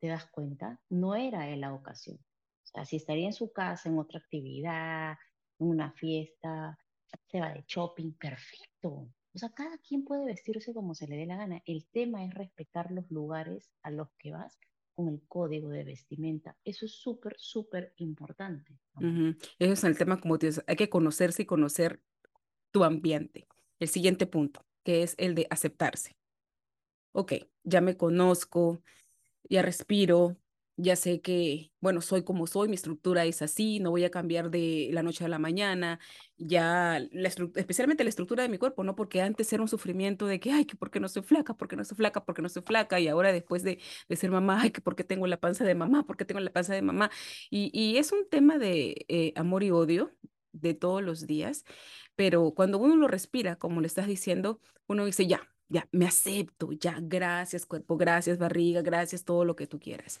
¿te 0.00 0.08
das 0.08 0.26
cuenta? 0.30 0.80
No 0.88 1.14
era 1.14 1.54
la 1.56 1.74
ocasión. 1.74 2.16
O 2.16 2.66
sea, 2.66 2.84
si 2.84 2.96
estaría 2.96 3.26
en 3.26 3.32
su 3.32 3.52
casa, 3.52 3.88
en 3.88 3.98
otra 3.98 4.18
actividad, 4.18 5.16
en 5.58 5.68
una 5.68 5.92
fiesta, 5.92 6.78
se 7.26 7.40
va 7.40 7.52
de 7.52 7.64
shopping, 7.66 8.12
perfecto. 8.12 9.08
O 9.34 9.38
sea, 9.38 9.50
cada 9.50 9.78
quien 9.78 10.04
puede 10.04 10.24
vestirse 10.24 10.72
como 10.72 10.94
se 10.94 11.06
le 11.06 11.16
dé 11.16 11.26
la 11.26 11.36
gana. 11.36 11.62
El 11.66 11.86
tema 11.86 12.24
es 12.24 12.32
respetar 12.32 12.90
los 12.90 13.10
lugares 13.10 13.72
a 13.82 13.90
los 13.90 14.08
que 14.18 14.30
vas 14.30 14.58
con 14.94 15.08
el 15.08 15.22
código 15.26 15.70
de 15.70 15.84
vestimenta. 15.84 16.56
Eso 16.64 16.86
es 16.86 16.92
súper, 16.92 17.34
súper 17.38 17.92
importante. 17.96 18.78
Eso 19.58 19.72
es 19.72 19.84
el 19.84 19.98
tema, 19.98 20.20
como 20.20 20.38
tú 20.38 20.46
dices, 20.46 20.64
hay 20.66 20.76
que 20.76 20.88
conocerse 20.88 21.42
y 21.42 21.46
conocer 21.46 22.00
tu 22.70 22.84
ambiente. 22.84 23.46
El 23.80 23.88
siguiente 23.88 24.26
punto, 24.26 24.64
que 24.84 25.02
es 25.02 25.14
el 25.18 25.34
de 25.34 25.46
aceptarse. 25.50 26.16
Ok, 27.12 27.34
ya 27.62 27.80
me 27.80 27.96
conozco, 27.96 28.82
ya 29.48 29.62
respiro, 29.62 30.36
ya 30.76 30.96
sé 30.96 31.20
que, 31.20 31.72
bueno, 31.80 32.00
soy 32.00 32.24
como 32.24 32.46
soy, 32.46 32.68
mi 32.68 32.74
estructura 32.74 33.24
es 33.24 33.42
así, 33.42 33.78
no 33.80 33.90
voy 33.90 34.04
a 34.04 34.10
cambiar 34.10 34.50
de 34.50 34.88
la 34.92 35.02
noche 35.02 35.24
a 35.24 35.28
la 35.28 35.38
mañana, 35.38 36.00
ya, 36.36 37.00
la 37.12 37.28
especialmente 37.28 38.02
la 38.04 38.10
estructura 38.10 38.42
de 38.42 38.48
mi 38.48 38.58
cuerpo, 38.58 38.82
¿no? 38.84 38.96
Porque 38.96 39.22
antes 39.22 39.52
era 39.52 39.62
un 39.62 39.68
sufrimiento 39.68 40.26
de 40.26 40.40
que, 40.40 40.50
ay, 40.52 40.64
que 40.64 40.76
porque 40.76 40.98
no 41.00 41.08
soy 41.08 41.22
flaca, 41.22 41.54
porque 41.54 41.76
no 41.76 41.84
soy 41.84 41.96
flaca, 41.96 42.24
porque 42.24 42.42
no 42.42 42.48
soy 42.48 42.62
flaca, 42.62 42.98
y 43.00 43.08
ahora 43.08 43.32
después 43.32 43.62
de, 43.62 43.78
de 44.08 44.16
ser 44.16 44.30
mamá, 44.30 44.60
ay, 44.62 44.70
que 44.70 44.80
porque 44.80 45.04
tengo 45.04 45.26
la 45.26 45.38
panza 45.40 45.64
de 45.64 45.74
mamá, 45.74 46.04
porque 46.06 46.24
tengo 46.24 46.40
la 46.40 46.52
panza 46.52 46.74
de 46.74 46.82
mamá. 46.82 47.10
Y, 47.50 47.70
y 47.72 47.98
es 47.98 48.12
un 48.12 48.28
tema 48.28 48.58
de 48.58 49.04
eh, 49.08 49.32
amor 49.36 49.62
y 49.62 49.70
odio 49.70 50.10
de 50.52 50.74
todos 50.74 51.02
los 51.02 51.26
días, 51.26 51.64
pero 52.16 52.52
cuando 52.54 52.78
uno 52.78 52.96
lo 52.96 53.08
respira, 53.08 53.56
como 53.56 53.80
le 53.80 53.86
estás 53.86 54.06
diciendo, 54.06 54.60
uno 54.86 55.04
dice, 55.06 55.26
ya, 55.26 55.40
ya, 55.68 55.88
me 55.92 56.06
acepto, 56.06 56.72
ya, 56.72 56.98
gracias 57.00 57.66
cuerpo, 57.66 57.96
gracias 57.96 58.38
barriga, 58.38 58.82
gracias 58.82 59.24
todo 59.24 59.44
lo 59.44 59.56
que 59.56 59.66
tú 59.66 59.78
quieras. 59.80 60.20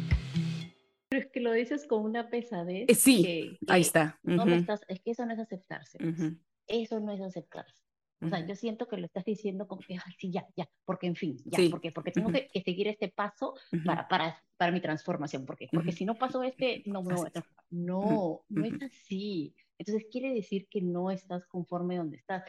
Lo 1.41 1.51
dices 1.53 1.85
con 1.87 2.03
una 2.03 2.29
pesadez. 2.29 2.85
Eh, 2.89 2.95
sí, 2.95 3.21
que- 3.23 3.57
ahí 3.67 3.81
que 3.81 3.87
está. 3.87 4.19
no 4.23 4.45
lo 4.45 4.51
Ujú, 4.51 4.61
estás, 4.61 4.81
es 4.87 5.01
que 5.01 5.11
eso 5.11 5.25
no 5.25 5.33
es 5.33 5.39
aceptarse. 5.39 5.97
pues. 5.97 6.19
ujú, 6.19 6.37
Eso 6.67 6.99
no 6.99 7.11
es 7.11 7.21
aceptarse. 7.21 7.81
O 8.23 8.29
sea, 8.29 8.45
yo 8.45 8.55
siento 8.55 8.87
que 8.87 8.97
lo 8.97 9.07
estás 9.07 9.25
diciendo 9.25 9.67
como 9.67 9.81
que, 9.81 9.95
ay, 9.95 10.13
sí, 10.19 10.31
ya, 10.31 10.45
ya, 10.55 10.69
porque 10.85 11.07
en 11.07 11.15
fin, 11.15 11.37
ya, 11.45 11.57
Sí. 11.57 11.69
porque, 11.69 11.91
porque 11.91 12.11
tengo 12.11 12.31
que, 12.31 12.47
que 12.49 12.61
seguir 12.61 12.87
este 12.87 13.09
paso 13.09 13.55
Ujú. 13.73 13.83
para, 13.83 14.07
para, 14.07 14.43
para 14.57 14.71
mi 14.71 14.79
transformación, 14.79 15.43
porque, 15.47 15.67
porque 15.73 15.89
Ujú. 15.89 15.97
si 15.97 16.05
no 16.05 16.13
paso 16.15 16.43
este, 16.43 16.83
no 16.85 17.01
me 17.01 17.15
voy 17.15 17.27
a 17.27 17.31
transformar. 17.31 17.65
No, 17.71 18.41
no 18.49 18.65
es 18.65 18.79
así. 18.83 19.55
Entonces 19.79 20.05
quiere 20.11 20.35
decir 20.35 20.67
que 20.69 20.81
no 20.83 21.09
estás 21.09 21.47
conforme 21.47 21.97
donde 21.97 22.17
estás. 22.17 22.43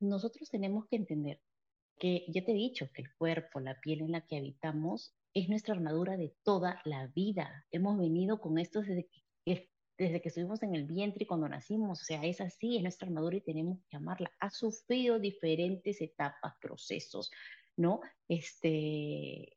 Nosotros 0.00 0.48
tenemos 0.48 0.86
que 0.86 0.96
entender 0.96 1.40
que 1.98 2.24
ya 2.28 2.42
te 2.42 2.52
he 2.52 2.54
dicho 2.54 2.90
que 2.94 3.02
el 3.02 3.14
cuerpo, 3.16 3.60
la 3.60 3.78
piel 3.80 4.00
en 4.00 4.12
la 4.12 4.22
que 4.26 4.38
habitamos, 4.38 5.14
es 5.36 5.50
nuestra 5.50 5.74
armadura 5.74 6.16
de 6.16 6.34
toda 6.42 6.80
la 6.86 7.08
vida. 7.08 7.66
Hemos 7.70 7.98
venido 7.98 8.40
con 8.40 8.56
esto 8.56 8.80
desde 8.80 9.06
que, 9.44 9.68
desde 9.98 10.22
que 10.22 10.28
estuvimos 10.30 10.62
en 10.62 10.74
el 10.74 10.84
vientre 10.84 11.24
y 11.24 11.26
cuando 11.26 11.46
nacimos. 11.46 12.00
O 12.00 12.04
sea, 12.04 12.24
es 12.24 12.40
así, 12.40 12.78
es 12.78 12.82
nuestra 12.82 13.06
armadura 13.06 13.36
y 13.36 13.42
tenemos 13.42 13.78
que 13.90 13.98
amarla. 13.98 14.32
Ha 14.40 14.48
sufrido 14.48 15.18
diferentes 15.18 16.00
etapas, 16.00 16.54
procesos, 16.58 17.30
¿no? 17.76 18.00
Este, 18.26 19.52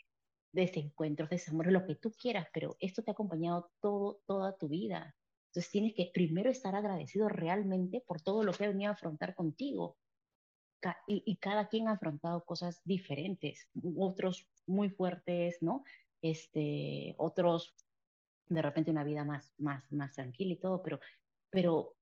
desencuentros, 0.51 1.29
desamores, 1.29 1.71
lo 1.71 1.85
que 1.85 1.95
tú 1.95 2.11
quieras, 2.11 2.47
pero 2.53 2.75
esto 2.81 3.01
te 3.01 3.11
ha 3.11 3.13
acompañado 3.13 3.71
todo, 3.79 4.21
toda 4.25 4.57
tu 4.57 4.67
vida. 4.67 5.15
Entonces 5.47 5.71
tienes 5.71 5.93
que 5.93 6.11
primero 6.13 6.49
estar 6.49 6.75
agradecido 6.75 7.29
realmente 7.29 8.03
por 8.05 8.21
todo 8.21 8.43
lo 8.43 8.51
que 8.51 8.65
ha 8.65 8.67
venido 8.67 8.91
a 8.91 8.95
afrontar 8.95 9.33
contigo 9.33 9.97
y, 11.07 11.23
y 11.25 11.37
cada 11.37 11.69
quien 11.69 11.87
ha 11.87 11.93
afrontado 11.93 12.43
cosas 12.43 12.81
diferentes, 12.83 13.69
otros 13.97 14.49
muy 14.69 14.89
fuertes, 14.89 15.57
¿no? 15.61 15.83
Este, 16.21 17.15
otros 17.17 17.75
de 18.47 18.61
repente 18.61 18.91
una 18.91 19.03
vida 19.03 19.23
más, 19.23 19.53
más, 19.57 19.91
más 19.91 20.13
tranquila 20.13 20.53
y 20.53 20.59
todo, 20.59 20.81
pero, 20.81 20.99
pero 21.49 21.95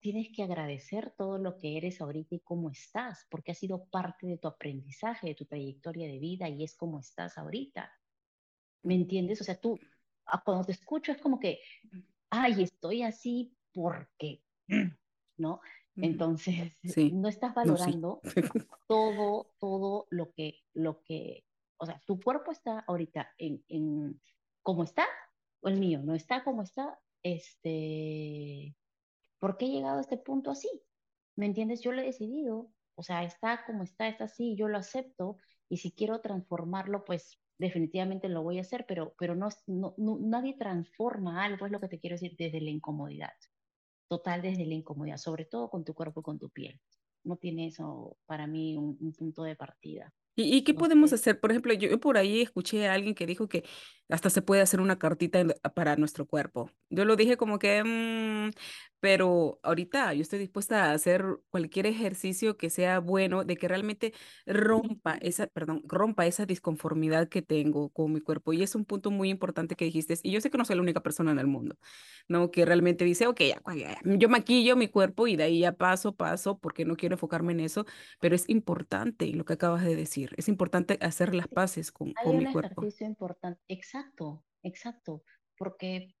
tienes 0.00 0.28
que 0.34 0.42
agradecer 0.42 1.14
todo 1.16 1.38
lo 1.38 1.58
que 1.58 1.76
eres 1.76 2.00
ahorita 2.00 2.34
y 2.34 2.40
cómo 2.40 2.70
estás, 2.70 3.26
porque 3.30 3.52
ha 3.52 3.54
sido 3.54 3.84
parte 3.84 4.26
de 4.26 4.38
tu 4.38 4.48
aprendizaje, 4.48 5.28
de 5.28 5.34
tu 5.34 5.44
trayectoria 5.44 6.08
de 6.08 6.18
vida 6.18 6.48
y 6.48 6.64
es 6.64 6.74
como 6.74 7.00
estás 7.00 7.36
ahorita. 7.36 7.92
¿Me 8.82 8.94
entiendes? 8.94 9.40
O 9.42 9.44
sea, 9.44 9.60
tú, 9.60 9.78
ah, 10.24 10.42
cuando 10.42 10.64
te 10.64 10.72
escucho 10.72 11.12
es 11.12 11.18
como 11.18 11.38
que, 11.38 11.60
ay, 12.30 12.62
estoy 12.62 13.02
así 13.02 13.54
porque, 13.74 14.42
¿no? 15.36 15.60
Entonces, 15.96 16.78
Sí. 16.82 17.10
no 17.12 17.28
estás 17.28 17.54
No, 17.56 17.64
sí. 17.64 17.68
valorando 17.68 18.20
todo, 18.88 19.50
todo 19.58 20.06
lo 20.10 20.32
que, 20.32 20.60
lo 20.72 21.02
que, 21.02 21.44
o 21.80 21.86
sea, 21.86 22.00
tu 22.06 22.20
cuerpo 22.20 22.52
está 22.52 22.80
ahorita 22.86 23.32
en, 23.38 23.64
en 23.68 24.20
como 24.62 24.84
está, 24.84 25.06
o 25.60 25.68
el 25.68 25.78
mío 25.78 26.00
no 26.02 26.14
está 26.14 26.44
como 26.44 26.62
está, 26.62 26.98
este, 27.22 28.76
¿por 29.38 29.56
qué 29.56 29.66
he 29.66 29.70
llegado 29.70 29.98
a 29.98 30.02
este 30.02 30.18
punto 30.18 30.50
así? 30.50 30.68
¿Me 31.36 31.46
entiendes? 31.46 31.80
Yo 31.80 31.92
lo 31.92 32.02
he 32.02 32.04
decidido, 32.04 32.70
o 32.96 33.02
sea, 33.02 33.24
está 33.24 33.64
como 33.64 33.82
está, 33.82 34.08
está 34.08 34.24
así, 34.24 34.56
yo 34.56 34.68
lo 34.68 34.76
acepto, 34.76 35.38
y 35.70 35.78
si 35.78 35.92
quiero 35.92 36.20
transformarlo, 36.20 37.04
pues 37.04 37.40
definitivamente 37.56 38.28
lo 38.28 38.42
voy 38.42 38.58
a 38.58 38.62
hacer, 38.62 38.84
pero, 38.86 39.14
pero 39.18 39.34
no, 39.34 39.48
no, 39.66 39.94
nadie 40.20 40.56
transforma 40.58 41.44
algo, 41.44 41.64
es 41.64 41.72
lo 41.72 41.80
que 41.80 41.88
te 41.88 41.98
quiero 41.98 42.14
decir, 42.14 42.36
desde 42.38 42.60
la 42.60 42.70
incomodidad, 42.70 43.32
total 44.06 44.42
desde 44.42 44.66
la 44.66 44.74
incomodidad, 44.74 45.16
sobre 45.16 45.46
todo 45.46 45.70
con 45.70 45.84
tu 45.84 45.94
cuerpo 45.94 46.20
y 46.20 46.24
con 46.24 46.38
tu 46.38 46.50
piel. 46.50 46.78
No 47.24 47.36
tiene 47.36 47.68
eso 47.68 48.18
para 48.26 48.46
mí 48.46 48.76
un 48.76 49.14
punto 49.14 49.44
de 49.44 49.56
partida. 49.56 50.12
¿Y, 50.36 50.56
y 50.56 50.62
qué 50.64 50.74
podemos 50.74 51.12
hacer? 51.12 51.40
Por 51.40 51.50
ejemplo, 51.50 51.72
yo, 51.74 51.88
yo 51.88 52.00
por 52.00 52.16
ahí 52.18 52.40
escuché 52.42 52.88
a 52.88 52.94
alguien 52.94 53.14
que 53.14 53.26
dijo 53.26 53.48
que 53.48 53.64
hasta 54.10 54.30
se 54.30 54.42
puede 54.42 54.62
hacer 54.62 54.80
una 54.80 54.98
cartita 54.98 55.40
en- 55.40 55.54
para 55.74 55.96
nuestro 55.96 56.26
cuerpo. 56.26 56.70
Yo 56.90 57.04
lo 57.04 57.16
dije 57.16 57.36
como 57.36 57.58
que, 57.58 57.82
mm, 57.84 58.50
pero 59.00 59.58
ahorita 59.62 60.12
yo 60.14 60.22
estoy 60.22 60.38
dispuesta 60.38 60.86
a 60.90 60.92
hacer 60.92 61.24
cualquier 61.50 61.86
ejercicio 61.86 62.56
que 62.56 62.70
sea 62.70 62.98
bueno, 63.00 63.44
de 63.44 63.56
que 63.56 63.68
realmente 63.68 64.12
rompa 64.46 65.14
esa, 65.22 65.46
perdón, 65.46 65.82
rompa 65.86 66.26
esa 66.26 66.44
disconformidad 66.46 67.28
que 67.28 67.42
tengo 67.42 67.90
con 67.90 68.12
mi 68.12 68.20
cuerpo. 68.20 68.52
Y 68.52 68.62
es 68.62 68.74
un 68.74 68.84
punto 68.84 69.10
muy 69.10 69.30
importante 69.30 69.76
que 69.76 69.84
dijiste. 69.86 70.14
Y 70.22 70.32
yo 70.32 70.40
sé 70.40 70.50
que 70.50 70.58
no 70.58 70.64
soy 70.64 70.76
la 70.76 70.82
única 70.82 71.02
persona 71.02 71.30
en 71.32 71.38
el 71.38 71.46
mundo, 71.46 71.76
¿no? 72.28 72.50
Que 72.50 72.64
realmente 72.64 73.04
dice, 73.04 73.26
ok, 73.26 73.40
ya, 73.40 73.60
ya, 73.74 73.98
yo 74.04 74.28
maquillo 74.28 74.76
mi 74.76 74.88
cuerpo 74.88 75.26
y 75.26 75.36
de 75.36 75.44
ahí 75.44 75.60
ya 75.60 75.72
paso, 75.72 76.14
paso, 76.16 76.58
porque 76.58 76.84
no 76.84 76.96
quiero 76.96 77.14
enfocarme 77.14 77.52
en 77.52 77.60
eso 77.60 77.84
pero 78.20 78.34
es 78.34 78.48
importante 78.48 79.26
lo 79.32 79.44
que 79.44 79.54
acabas 79.54 79.84
de 79.84 79.96
decir, 79.96 80.32
es 80.36 80.48
importante 80.48 80.98
hacer 81.00 81.34
las 81.34 81.48
paces 81.48 81.92
con, 81.92 82.14
Hay 82.14 82.26
con 82.26 82.36
un 82.36 82.44
mi 82.44 82.46
cuerpo. 82.46 82.82
ejercicio 82.82 83.06
importante, 83.06 83.60
exacto, 83.68 83.99
exacto, 84.62 85.22
porque, 85.58 86.14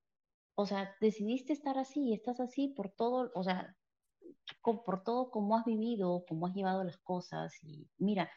o 0.54 0.66
sea, 0.66 0.94
decidiste 1.00 1.52
estar 1.52 1.78
así 1.78 2.10
y 2.10 2.14
estás 2.14 2.40
así 2.40 2.68
por 2.68 2.90
todo, 2.90 3.30
o 3.34 3.42
sea, 3.42 3.76
por 4.62 5.02
todo 5.02 5.30
como 5.30 5.56
has 5.56 5.64
vivido, 5.64 6.24
cómo 6.28 6.46
has 6.46 6.54
llevado 6.54 6.84
las 6.84 6.98
cosas 6.98 7.52
mira, 7.98 8.30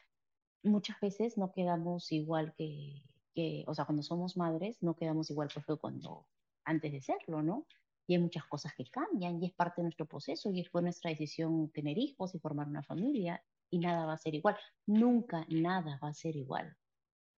muchas 0.64 1.00
veces 1.00 1.38
no 1.38 1.52
quedamos 1.52 2.12
igual 2.12 2.54
que, 2.56 3.04
que, 3.34 3.64
o 3.68 3.74
sea, 3.74 3.86
cuando 3.86 4.04
somos 4.04 4.38
madres 4.38 4.82
no 4.82 4.96
quedamos 4.96 5.30
igual 5.30 5.50
que 5.50 5.62
cuando 5.78 6.28
antes 6.66 6.92
de 6.92 7.02
serlo, 7.02 7.42
¿no? 7.42 7.68
Y 8.08 8.16
hay 8.16 8.22
muchas 8.22 8.46
cosas 8.46 8.74
que 8.76 8.86
cambian 8.90 9.42
y 9.42 9.48
es 9.48 9.54
parte 9.54 9.82
de 9.82 9.84
nuestro 9.84 10.06
proceso 10.06 10.52
y 10.52 10.64
fue 10.66 10.82
nuestra 10.82 11.10
decisión 11.10 11.70
tener 11.72 11.98
hijos 11.98 12.36
y 12.36 12.40
formar 12.40 12.68
una 12.68 12.84
familia 12.84 13.44
y 13.70 13.80
nada 13.80 14.06
va 14.06 14.14
a 14.14 14.18
ser 14.18 14.36
igual. 14.36 14.58
Nunca 14.86 15.46
nada 15.50 16.00
va 16.02 16.10
a 16.10 16.14
ser 16.14 16.36
igual. 16.36 16.78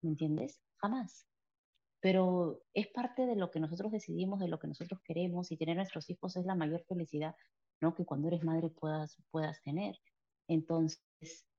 ¿Me 0.03 0.11
entiendes? 0.11 0.61
Jamás. 0.77 1.34
Pero 2.05 2.61
es 2.75 2.88
parte 2.88 3.25
de 3.25 3.35
lo 3.35 3.51
que 3.51 3.61
nosotros 3.61 3.90
decidimos, 3.90 4.38
de 4.38 4.49
lo 4.49 4.59
que 4.59 4.67
nosotros 4.67 5.01
queremos 5.01 5.51
y 5.51 5.57
tener 5.57 5.77
nuestros 5.77 6.11
hijos 6.11 6.37
es 6.37 6.45
la 6.45 6.55
mayor 6.55 6.85
felicidad, 6.87 7.35
¿no? 7.81 7.95
Que 7.95 8.05
cuando 8.05 8.29
eres 8.29 8.45
madre 8.45 8.69
puedas, 8.69 9.17
puedas 9.31 9.62
tener. 9.62 9.99
Entonces, 10.47 11.01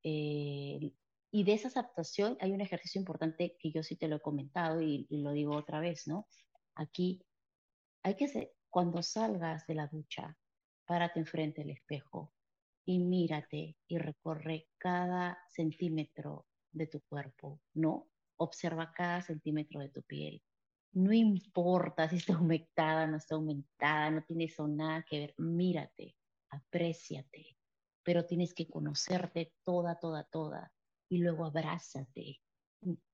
eh, 0.04 0.94
y 1.32 1.44
de 1.46 1.54
esa 1.54 1.70
adaptación 1.70 2.38
hay 2.42 2.52
un 2.52 2.62
ejercicio 2.62 3.00
importante 3.00 3.58
que 3.60 3.72
yo 3.72 3.82
sí 3.82 3.96
te 3.96 4.08
lo 4.08 4.18
he 4.18 4.22
comentado 4.22 4.84
y, 4.84 5.08
lo 5.10 5.32
digo 5.32 5.56
otra 5.56 5.80
vez, 5.80 6.06
¿no? 6.06 6.28
Aquí 6.76 7.26
hay 8.04 8.16
que 8.16 8.26
hacer, 8.26 8.54
cuando 8.70 9.02
salgas 9.02 9.66
de 9.66 9.74
la 9.74 9.88
ducha, 9.88 10.38
párate 10.86 11.22
enfrente 11.22 11.62
del 11.62 11.72
espejo 11.72 12.32
y 12.86 13.00
mírate 13.00 13.78
y 13.88 13.98
recorre 13.98 14.68
cada 14.78 15.40
centímetro 15.50 16.46
de 16.72 16.86
tu 16.86 17.02
cuerpo, 17.02 17.62
¿no? 17.74 18.10
Observa 18.38 18.92
cada 18.92 19.22
centímetro 19.22 19.80
de 19.80 19.90
tu 19.90 20.02
piel. 20.04 20.42
No 20.94 21.12
importa 21.12 22.08
si 22.10 22.18
está 22.18 22.40
humectada, 22.40 23.06
no 23.06 23.18
está 23.18 23.36
aumentada, 23.36 24.12
no 24.12 24.24
tiene 24.24 24.46
eso 24.46 24.68
nada 24.68 25.04
que 25.04 25.20
ver. 25.20 25.36
Mírate, 25.38 26.16
apréciate, 26.50 27.58
pero 28.04 28.26
tienes 28.26 28.54
que 28.54 28.70
conocerte 28.70 29.54
toda, 29.64 30.00
toda, 30.00 30.24
toda. 30.24 30.72
Y 31.10 31.18
luego 31.18 31.46
abrázate, 31.46 32.42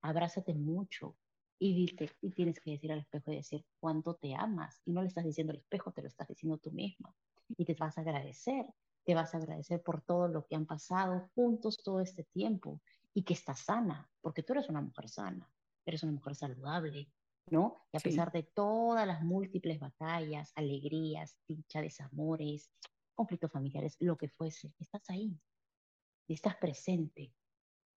abrázate 0.01 0.53
mucho. 0.53 1.17
Y, 1.59 1.75
dite, 1.75 2.09
y 2.21 2.31
tienes 2.31 2.59
que 2.59 2.71
decir 2.71 2.91
al 2.91 2.99
espejo 2.99 3.31
y 3.31 3.35
decir 3.35 3.65
cuánto 3.79 4.15
te 4.15 4.35
amas. 4.35 4.81
Y 4.85 4.91
no 4.91 5.01
le 5.01 5.07
estás 5.07 5.25
diciendo 5.25 5.51
al 5.51 5.59
espejo, 5.59 5.91
te 5.91 6.01
lo 6.01 6.07
estás 6.07 6.27
diciendo 6.27 6.57
tú 6.57 6.71
misma. 6.71 7.15
Y 7.49 7.65
te 7.65 7.75
vas 7.75 7.97
a 7.97 8.01
agradecer, 8.01 8.65
te 9.03 9.15
vas 9.15 9.33
a 9.33 9.37
agradecer 9.37 9.81
por 9.81 10.01
todo 10.01 10.27
lo 10.27 10.45
que 10.45 10.55
han 10.55 10.65
pasado 10.65 11.29
juntos 11.35 11.81
todo 11.83 11.99
este 11.99 12.23
tiempo 12.25 12.81
y 13.13 13.23
que 13.23 13.33
estás 13.33 13.61
sana, 13.61 14.11
porque 14.21 14.43
tú 14.43 14.53
eres 14.53 14.69
una 14.69 14.81
mujer 14.81 15.09
sana, 15.09 15.53
eres 15.85 16.03
una 16.03 16.13
mujer 16.13 16.35
saludable, 16.35 17.11
¿no? 17.49 17.77
Y 17.93 17.97
a 17.97 18.01
Sí. 18.01 18.01
pesar 18.01 18.31
de 18.31 18.43
todas 18.43 19.07
las 19.07 19.23
múltiples 19.23 19.79
batallas, 19.79 20.51
alegrías, 20.55 21.39
dicha, 21.47 21.81
desamores, 21.81 22.71
conflictos 23.13 23.51
familiares, 23.51 23.97
lo 23.99 24.17
que 24.17 24.29
fuese, 24.29 24.73
estás 24.79 25.09
ahí, 25.09 25.39
estás 26.27 26.55
presente, 26.57 27.35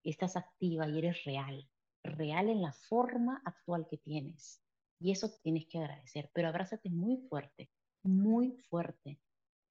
estás 0.04 0.38
activa 0.38 0.88
y 0.89 0.99
eres 0.99 1.26
real, 1.26 1.71
real 2.04 2.49
en 2.49 2.62
la 2.63 2.73
forma 2.73 3.41
actual 3.45 3.88
que 3.89 3.99
tienes. 3.99 4.63
Y 4.99 5.12
eso 5.12 5.30
tienes 5.43 5.67
que 5.67 5.80
agradecer, 5.80 6.32
pero 6.34 6.49
abrázate 6.49 6.89
muy 6.91 7.17
fuerte, 7.30 7.71
muy 8.04 8.54
fuerte, 8.58 9.21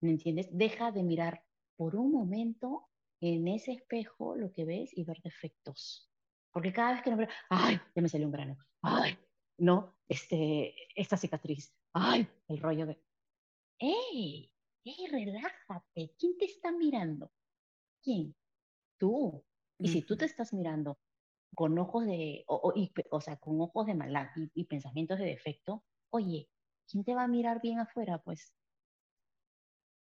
¿me 0.03 0.11
entiendes? 0.11 0.51
Deja 0.53 0.93
de 0.93 1.05
mirar 1.05 1.47
por 1.77 1.97
un 1.97 2.13
momento 2.13 2.92
en 3.23 3.47
ese 3.47 3.73
espejo 3.73 4.37
lo 4.37 4.53
que 4.53 4.65
ves 4.65 4.91
y 4.97 5.05
ver 5.05 5.21
defectos. 5.23 6.11
Porque 6.53 6.73
cada 6.73 6.93
vez 6.93 7.03
que 7.03 7.15
veo, 7.15 7.29
ay, 7.49 7.81
ya 7.95 8.03
me 8.03 8.09
salió 8.09 8.27
un 8.27 8.33
grano, 8.33 8.57
ay, 8.83 9.17
no, 9.59 9.97
este, 10.09 10.75
esta 10.95 11.17
cicatriz, 11.17 11.75
ay, 11.95 12.29
el 12.49 12.59
rollo 12.59 12.87
de, 12.87 13.01
¡ey! 13.79 14.53
¡ey, 14.85 15.07
relájate! 15.07 16.15
¿Quién 16.19 16.37
te 16.37 16.47
está 16.47 16.73
mirando? 16.73 17.33
¿Quién? 18.03 18.35
Tú. 18.99 19.45
Y 19.79 19.89
si 19.89 20.03
tú 20.03 20.17
te 20.17 20.25
estás 20.25 20.53
mirando 20.53 20.99
con 21.55 21.79
ojos 21.79 22.05
de, 22.07 22.45
o, 22.49 22.57
o, 22.57 22.73
y, 22.77 22.93
o 23.11 23.21
sea, 23.21 23.37
con 23.37 23.61
ojos 23.61 23.87
de 23.87 23.95
maldad 23.95 24.29
y, 24.37 24.51
y 24.55 24.65
pensamientos 24.65 25.19
de 25.19 25.27
defecto, 25.27 25.85
oye, 26.11 26.51
¿quién 26.89 27.05
te 27.05 27.15
va 27.15 27.25
a 27.25 27.29
mirar 27.29 27.61
bien 27.63 27.79
afuera? 27.79 28.19
Pues, 28.19 28.53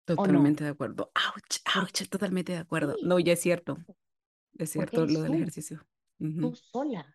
Totalmente 0.08 0.64
de 0.64 0.70
acuerdo. 0.70 1.12
Ouch, 1.16 1.60
ouch, 1.76 2.08
totalmente 2.10 2.54
de 2.54 2.60
acuerdo. 2.60 2.96
No, 3.04 3.20
ya 3.20 3.34
es 3.34 3.42
cierto. 3.42 3.78
Es 4.54 4.72
cierto 4.72 5.06
lo 5.06 5.22
del 5.22 5.34
ejercicio. 5.34 5.86
Tú 6.18 6.56
sola. 6.56 7.06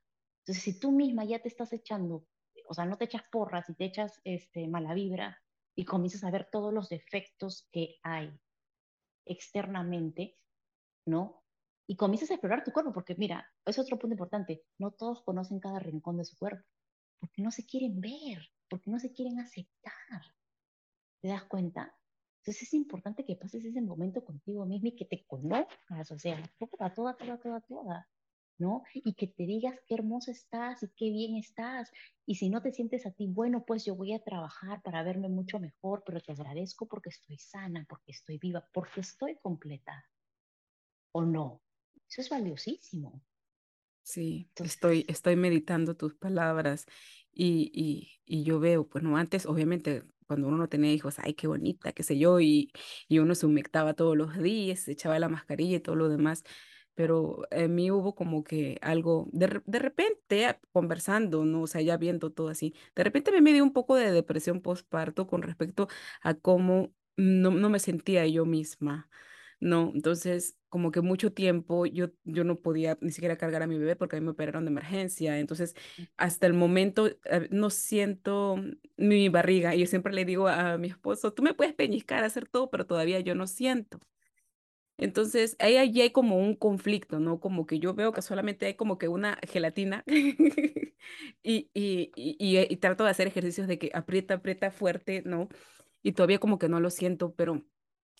Entonces, 0.40 0.62
si 0.62 0.78
tú 0.78 0.92
misma 0.92 1.24
ya 1.24 1.40
te 1.40 1.48
estás 1.48 1.72
echando, 1.72 2.26
o 2.68 2.74
sea, 2.74 2.84
no 2.84 2.98
te 2.98 3.06
echas 3.06 3.22
porras 3.32 3.70
y 3.70 3.74
te 3.74 3.86
echas 3.86 4.20
este, 4.24 4.68
mala 4.68 4.92
vibra 4.92 5.42
y 5.74 5.86
comienzas 5.86 6.22
a 6.24 6.30
ver 6.30 6.50
todos 6.52 6.72
los 6.72 6.90
defectos 6.90 7.66
que 7.72 7.96
hay 8.02 8.38
externamente, 9.24 10.38
¿no? 11.06 11.42
Y 11.88 11.96
comienzas 11.96 12.30
a 12.30 12.34
explorar 12.34 12.62
tu 12.62 12.72
cuerpo, 12.72 12.92
porque 12.92 13.14
mira, 13.14 13.50
es 13.64 13.78
otro 13.78 13.98
punto 13.98 14.12
importante, 14.12 14.64
no 14.78 14.90
todos 14.90 15.22
conocen 15.22 15.60
cada 15.60 15.78
rincón 15.78 16.18
de 16.18 16.26
su 16.26 16.36
cuerpo, 16.36 16.66
porque 17.18 17.40
no 17.40 17.50
se 17.50 17.64
quieren 17.64 18.00
ver, 18.00 18.50
porque 18.68 18.90
no 18.90 18.98
se 18.98 19.12
quieren 19.12 19.38
aceptar. 19.38 20.22
¿Te 21.22 21.28
das 21.28 21.44
cuenta? 21.44 21.96
Entonces 22.42 22.64
es 22.64 22.74
importante 22.74 23.24
que 23.24 23.36
pases 23.36 23.64
ese 23.64 23.80
momento 23.80 24.24
contigo 24.24 24.66
mismo 24.66 24.88
y 24.88 24.96
que 24.96 25.04
te 25.04 25.24
conozcas, 25.26 26.10
o 26.10 26.18
sea, 26.18 26.42
toda, 26.58 26.92
toda, 26.92 27.16
toda, 27.16 27.38
toda, 27.38 27.60
toda, 27.60 28.08
¿no? 28.58 28.82
Y 28.94 29.14
que 29.14 29.28
te 29.28 29.44
digas 29.46 29.78
qué 29.86 29.94
hermosa 29.94 30.32
estás 30.32 30.82
y 30.82 30.88
qué 30.88 31.10
bien 31.10 31.36
estás. 31.36 31.92
Y 32.26 32.34
si 32.34 32.50
no 32.50 32.60
te 32.60 32.72
sientes 32.72 33.06
a 33.06 33.12
ti, 33.12 33.28
bueno, 33.28 33.64
pues 33.64 33.84
yo 33.84 33.94
voy 33.94 34.12
a 34.12 34.24
trabajar 34.24 34.82
para 34.82 35.04
verme 35.04 35.28
mucho 35.28 35.60
mejor, 35.60 36.02
pero 36.04 36.20
te 36.20 36.32
agradezco 36.32 36.86
porque 36.86 37.10
estoy 37.10 37.38
sana, 37.38 37.86
porque 37.88 38.10
estoy 38.10 38.38
viva, 38.38 38.68
porque 38.72 39.02
estoy 39.02 39.36
completa. 39.36 40.04
¿O 41.12 41.22
no? 41.22 41.62
Eso 42.08 42.22
es 42.22 42.28
valiosísimo. 42.28 43.22
Sí, 44.02 44.50
estoy, 44.56 45.04
estoy 45.06 45.36
meditando 45.36 45.96
tus 45.96 46.16
palabras 46.16 46.86
y, 47.30 47.70
y, 47.72 48.20
y 48.26 48.42
yo 48.42 48.58
veo, 48.58 48.88
bueno, 48.92 49.16
antes 49.16 49.46
obviamente 49.46 50.02
cuando 50.32 50.48
uno 50.48 50.56
no 50.58 50.68
tenía 50.68 50.92
hijos, 50.92 51.18
ay, 51.18 51.34
qué 51.34 51.46
bonita, 51.46 51.92
qué 51.92 52.02
sé 52.02 52.18
yo, 52.18 52.40
y, 52.40 52.72
y 53.08 53.18
uno 53.20 53.34
se 53.34 53.46
humectaba 53.46 53.94
todos 53.94 54.16
los 54.16 54.38
días, 54.38 54.80
se 54.80 54.92
echaba 54.92 55.18
la 55.18 55.28
mascarilla 55.28 55.76
y 55.76 55.80
todo 55.80 55.94
lo 55.96 56.08
demás, 56.08 56.42
pero 56.94 57.42
en 57.50 57.74
mí 57.74 57.90
hubo 57.90 58.14
como 58.14 58.44
que 58.44 58.78
algo, 58.82 59.28
de, 59.32 59.62
de 59.66 59.78
repente, 59.78 60.46
ah, 60.46 60.58
conversando, 60.72 61.44
¿no? 61.44 61.62
O 61.62 61.66
sea, 61.66 61.80
ya 61.82 61.96
viendo 61.96 62.30
todo 62.32 62.48
así, 62.48 62.74
de 62.94 63.04
repente 63.04 63.38
me 63.40 63.52
dio 63.52 63.62
un 63.64 63.72
poco 63.72 63.96
de 63.96 64.10
depresión 64.12 64.60
postparto 64.62 65.26
con 65.26 65.42
respecto 65.42 65.88
a 66.22 66.34
cómo 66.34 66.92
no, 67.16 67.50
no 67.50 67.68
me 67.70 67.78
sentía 67.78 68.26
yo 68.26 68.44
misma. 68.46 69.08
No, 69.62 69.92
entonces 69.94 70.58
como 70.68 70.90
que 70.90 71.02
mucho 71.02 71.32
tiempo 71.32 71.86
yo, 71.86 72.08
yo 72.24 72.42
no 72.42 72.60
podía 72.60 72.98
ni 73.00 73.12
siquiera 73.12 73.36
cargar 73.38 73.62
a 73.62 73.68
mi 73.68 73.78
bebé 73.78 73.94
porque 73.94 74.16
a 74.16 74.20
mí 74.20 74.24
me 74.24 74.32
operaron 74.32 74.64
de 74.64 74.70
emergencia. 74.72 75.38
Entonces, 75.38 75.74
hasta 76.16 76.48
el 76.48 76.54
momento 76.54 77.06
eh, 77.06 77.48
no 77.52 77.70
siento 77.70 78.56
mi 78.96 79.28
barriga. 79.28 79.74
Y 79.76 79.80
yo 79.80 79.86
siempre 79.86 80.12
le 80.14 80.24
digo 80.24 80.48
a 80.48 80.78
mi 80.78 80.88
esposo, 80.88 81.32
tú 81.32 81.42
me 81.44 81.54
puedes 81.54 81.74
peñiscar, 81.74 82.24
hacer 82.24 82.48
todo, 82.48 82.70
pero 82.70 82.86
todavía 82.86 83.20
yo 83.20 83.36
no 83.36 83.46
siento. 83.46 84.00
Entonces, 84.98 85.56
ahí, 85.58 85.76
ahí 85.76 86.00
hay 86.00 86.10
como 86.12 86.38
un 86.38 86.54
conflicto, 86.54 87.18
¿no? 87.18 87.40
Como 87.40 87.66
que 87.66 87.78
yo 87.80 87.94
veo 87.94 88.12
que 88.12 88.22
solamente 88.22 88.66
hay 88.66 88.74
como 88.74 88.98
que 88.98 89.08
una 89.08 89.38
gelatina 89.48 90.04
y, 91.42 91.70
y, 91.74 92.12
y, 92.14 92.58
y 92.72 92.76
trato 92.76 93.04
de 93.04 93.10
hacer 93.10 93.26
ejercicios 93.28 93.66
de 93.68 93.78
que 93.78 93.90
aprieta, 93.94 94.34
aprieta 94.34 94.70
fuerte, 94.70 95.22
¿no? 95.26 95.48
Y 96.02 96.12
todavía 96.12 96.38
como 96.40 96.58
que 96.58 96.68
no 96.68 96.80
lo 96.80 96.90
siento, 96.90 97.34
pero 97.34 97.62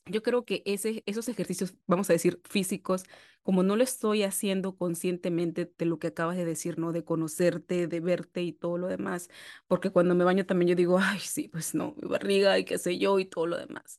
yo 0.06 0.22
creo 0.22 0.44
que 0.44 0.62
esos 0.64 1.28
ejercicios, 1.28 1.74
vamos 1.86 2.10
a 2.10 2.12
decir, 2.12 2.40
físicos, 2.44 3.04
como 3.42 3.62
no 3.62 3.76
lo 3.76 3.84
estoy 3.84 4.22
haciendo 4.22 4.76
conscientemente 4.76 5.72
de 5.76 5.86
lo 5.86 5.98
que 5.98 6.08
acabas 6.08 6.36
de 6.36 6.44
decir, 6.44 6.78
¿no? 6.78 6.92
De 6.92 7.04
conocerte, 7.04 7.86
de 7.86 8.00
verte 8.00 8.42
y 8.42 8.52
todo 8.52 8.78
lo 8.78 8.88
demás, 8.88 9.28
porque 9.66 9.90
cuando 9.90 10.14
me 10.14 10.24
baño 10.24 10.46
también 10.46 10.70
yo 10.70 10.74
digo, 10.76 10.98
ay, 10.98 11.20
sí, 11.20 11.48
pues 11.48 11.74
no, 11.74 11.94
mi 12.00 12.08
barriga 12.08 12.58
y 12.58 12.64
qué 12.64 12.78
sé 12.78 12.98
yo 12.98 13.18
y 13.18 13.24
todo 13.26 13.46
lo 13.46 13.56
demás, 13.56 13.98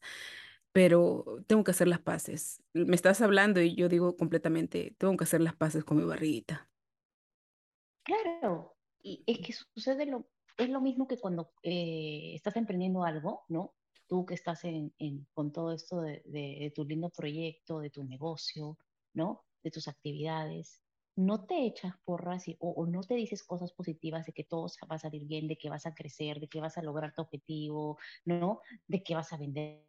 pero 0.72 1.44
tengo 1.48 1.64
que 1.64 1.72
hacer 1.72 1.88
las 1.88 2.00
paces. 2.02 2.64
Me 2.74 2.96
estás 2.96 3.22
hablando 3.22 3.62
y 3.62 3.76
yo 3.76 3.90
digo 3.90 4.18
completamente, 4.18 4.96
tengo 4.98 5.16
que 5.18 5.24
hacer 5.26 5.42
las 5.42 5.56
paces 5.56 5.84
con 5.84 5.98
mi 5.98 6.04
barriguita. 6.04 6.70
Claro, 8.04 8.76
y 9.02 9.24
es 9.26 9.40
que 9.40 9.54
sucede 9.54 10.06
lo, 10.06 10.28
es 10.58 10.70
lo 10.70 10.82
mismo 10.82 11.08
que 11.08 11.18
cuando 11.18 11.54
eh, 11.64 12.34
estás 12.36 12.56
emprendiendo 12.58 13.04
algo, 13.04 13.46
¿no? 13.48 13.74
Tú 14.14 14.28
que 14.28 14.36
estás 14.36 14.64
en, 14.64 14.94
con 15.34 15.52
todo 15.52 15.74
esto 15.74 16.00
de, 16.00 16.72
tu 16.76 16.86
lindo 16.86 17.10
proyecto, 17.10 17.80
de 17.80 17.90
tu 17.90 18.04
negocio, 18.04 18.78
¿no? 19.16 19.44
De 19.64 19.72
tus 19.72 19.88
actividades, 19.88 20.84
no 21.16 21.48
te 21.48 21.66
echas 21.66 21.96
porras 22.06 22.48
y, 22.48 22.56
o, 22.60 22.86
no 22.86 23.02
te 23.02 23.16
dices 23.16 23.42
cosas 23.42 23.72
positivas 23.74 24.28
de 24.28 24.34
que 24.34 24.44
todo 24.44 24.68
va 24.88 24.98
a 24.98 25.00
salir 25.00 25.26
bien, 25.26 25.48
de 25.48 25.58
que 25.58 25.68
vas 25.68 25.88
a 25.88 25.96
crecer, 25.96 26.40
de 26.40 26.48
que 26.48 26.62
vas 26.62 26.78
a 26.78 26.84
lograr 26.84 27.16
tu 27.16 27.24
objetivo, 27.24 27.98
¿no? 28.24 28.62
De 28.88 29.02
que 29.02 29.16
vas 29.16 29.34
a 29.34 29.38
vender 29.38 29.84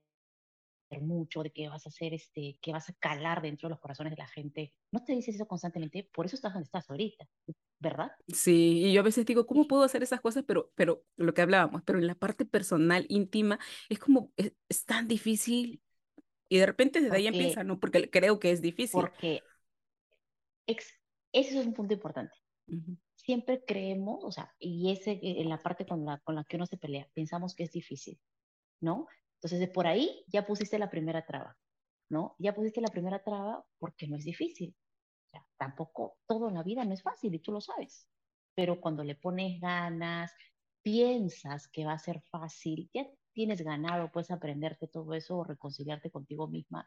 mucho, 1.03 1.43
de 1.43 1.53
que 1.53 1.69
vas 1.69 1.85
a 1.85 1.91
hacer 1.91 2.15
este, 2.15 2.59
que 2.63 2.73
vas 2.73 2.89
a 2.89 2.95
calar 2.95 3.43
dentro 3.43 3.69
de 3.69 3.73
los 3.75 3.81
corazones 3.81 4.13
de 4.13 4.23
la 4.23 4.29
gente. 4.29 4.73
No 4.91 5.05
te 5.05 5.13
dices 5.13 5.35
eso 5.35 5.47
constantemente, 5.47 6.09
por 6.15 6.25
eso 6.25 6.37
estás 6.37 6.55
donde 6.55 6.65
estás 6.65 6.89
ahorita. 6.89 7.29
¿Verdad? 7.85 8.13
Sí, 8.29 8.87
y 8.87 8.93
yo 8.93 9.01
a 9.01 9.05
veces 9.05 9.27
digo, 9.27 9.47
¿cómo 9.47 9.69
puedo 9.69 9.85
hacer 9.85 10.03
esas 10.03 10.21
cosas? 10.21 10.43
Pero, 10.47 10.73
pero 10.75 11.05
lo 11.17 11.35
que 11.35 11.43
hablábamos, 11.43 11.83
pero 11.85 11.99
en 11.99 12.07
la 12.07 12.15
parte 12.15 12.45
personal, 12.45 13.07
íntima, 13.09 13.61
es 13.89 13.99
como, 13.99 14.33
es, 14.37 14.85
tan 14.85 15.07
difícil. 15.07 15.83
Y 16.49 16.59
de 16.59 16.67
repente 16.67 17.01
desde 17.01 17.17
ahí 17.17 17.27
empieza, 17.27 17.63
¿no? 17.63 17.79
Porque 17.79 18.11
creo 18.11 18.41
que 18.41 18.51
es 18.51 18.61
difícil. 18.61 19.01
Porque 19.01 19.43
ese 20.67 20.91
es 21.33 21.67
un 21.67 21.75
punto 21.75 21.95
importante. 21.95 22.35
Siempre 23.15 23.63
creemos, 23.65 24.25
o 24.25 24.33
sea, 24.33 24.55
y 24.59 24.91
ese 24.91 25.13
eh, 25.13 25.43
en 25.43 25.49
la 25.49 25.59
parte 25.59 25.87
con 25.87 26.05
la, 26.05 26.19
con 26.21 26.35
la 26.35 26.45
que 26.45 26.57
uno 26.57 26.67
se 26.67 26.79
pelea, 26.79 27.09
pensamos 27.15 27.55
que 27.55 27.65
es 27.65 27.73
difícil, 27.73 28.19
¿no? 28.81 29.07
Entonces, 29.37 29.61
de 29.61 29.69
por 29.69 29.87
ahí 29.87 30.25
ya 30.29 30.47
pusiste 30.47 30.79
la 30.79 30.91
primera 30.91 31.25
traba, 31.27 31.57
¿no? 32.09 32.35
Ya 32.39 32.55
pusiste 32.55 32.81
la 32.81 32.89
primera 32.89 33.23
traba 33.23 33.65
porque 33.79 34.09
no 34.09 34.17
es 34.17 34.25
difícil 34.25 34.75
tampoco 35.57 36.19
todo 36.27 36.49
en 36.49 36.55
la 36.55 36.63
vida 36.63 36.85
no 36.85 36.95
es 36.95 37.03
fácil 37.03 37.35
y 37.35 37.39
tú 37.39 37.53
lo 37.53 37.61
sabes, 37.61 38.09
pero 38.55 38.81
cuando 38.81 39.05
le 39.05 39.15
pones 39.15 39.61
ganas, 39.61 40.33
piensas 40.83 41.69
que 41.69 41.85
va 41.85 41.95
a 41.95 41.99
ser 41.99 42.21
fácil, 42.31 42.91
ya 42.93 43.07
tienes 43.33 43.63
ganado, 43.63 44.13
puedes 44.13 44.31
aprenderte 44.31 44.87
todo 44.87 45.15
eso 45.15 45.39
o 45.39 45.45
reconciliarte 45.45 46.11
contigo 46.11 46.47
misma 46.47 46.87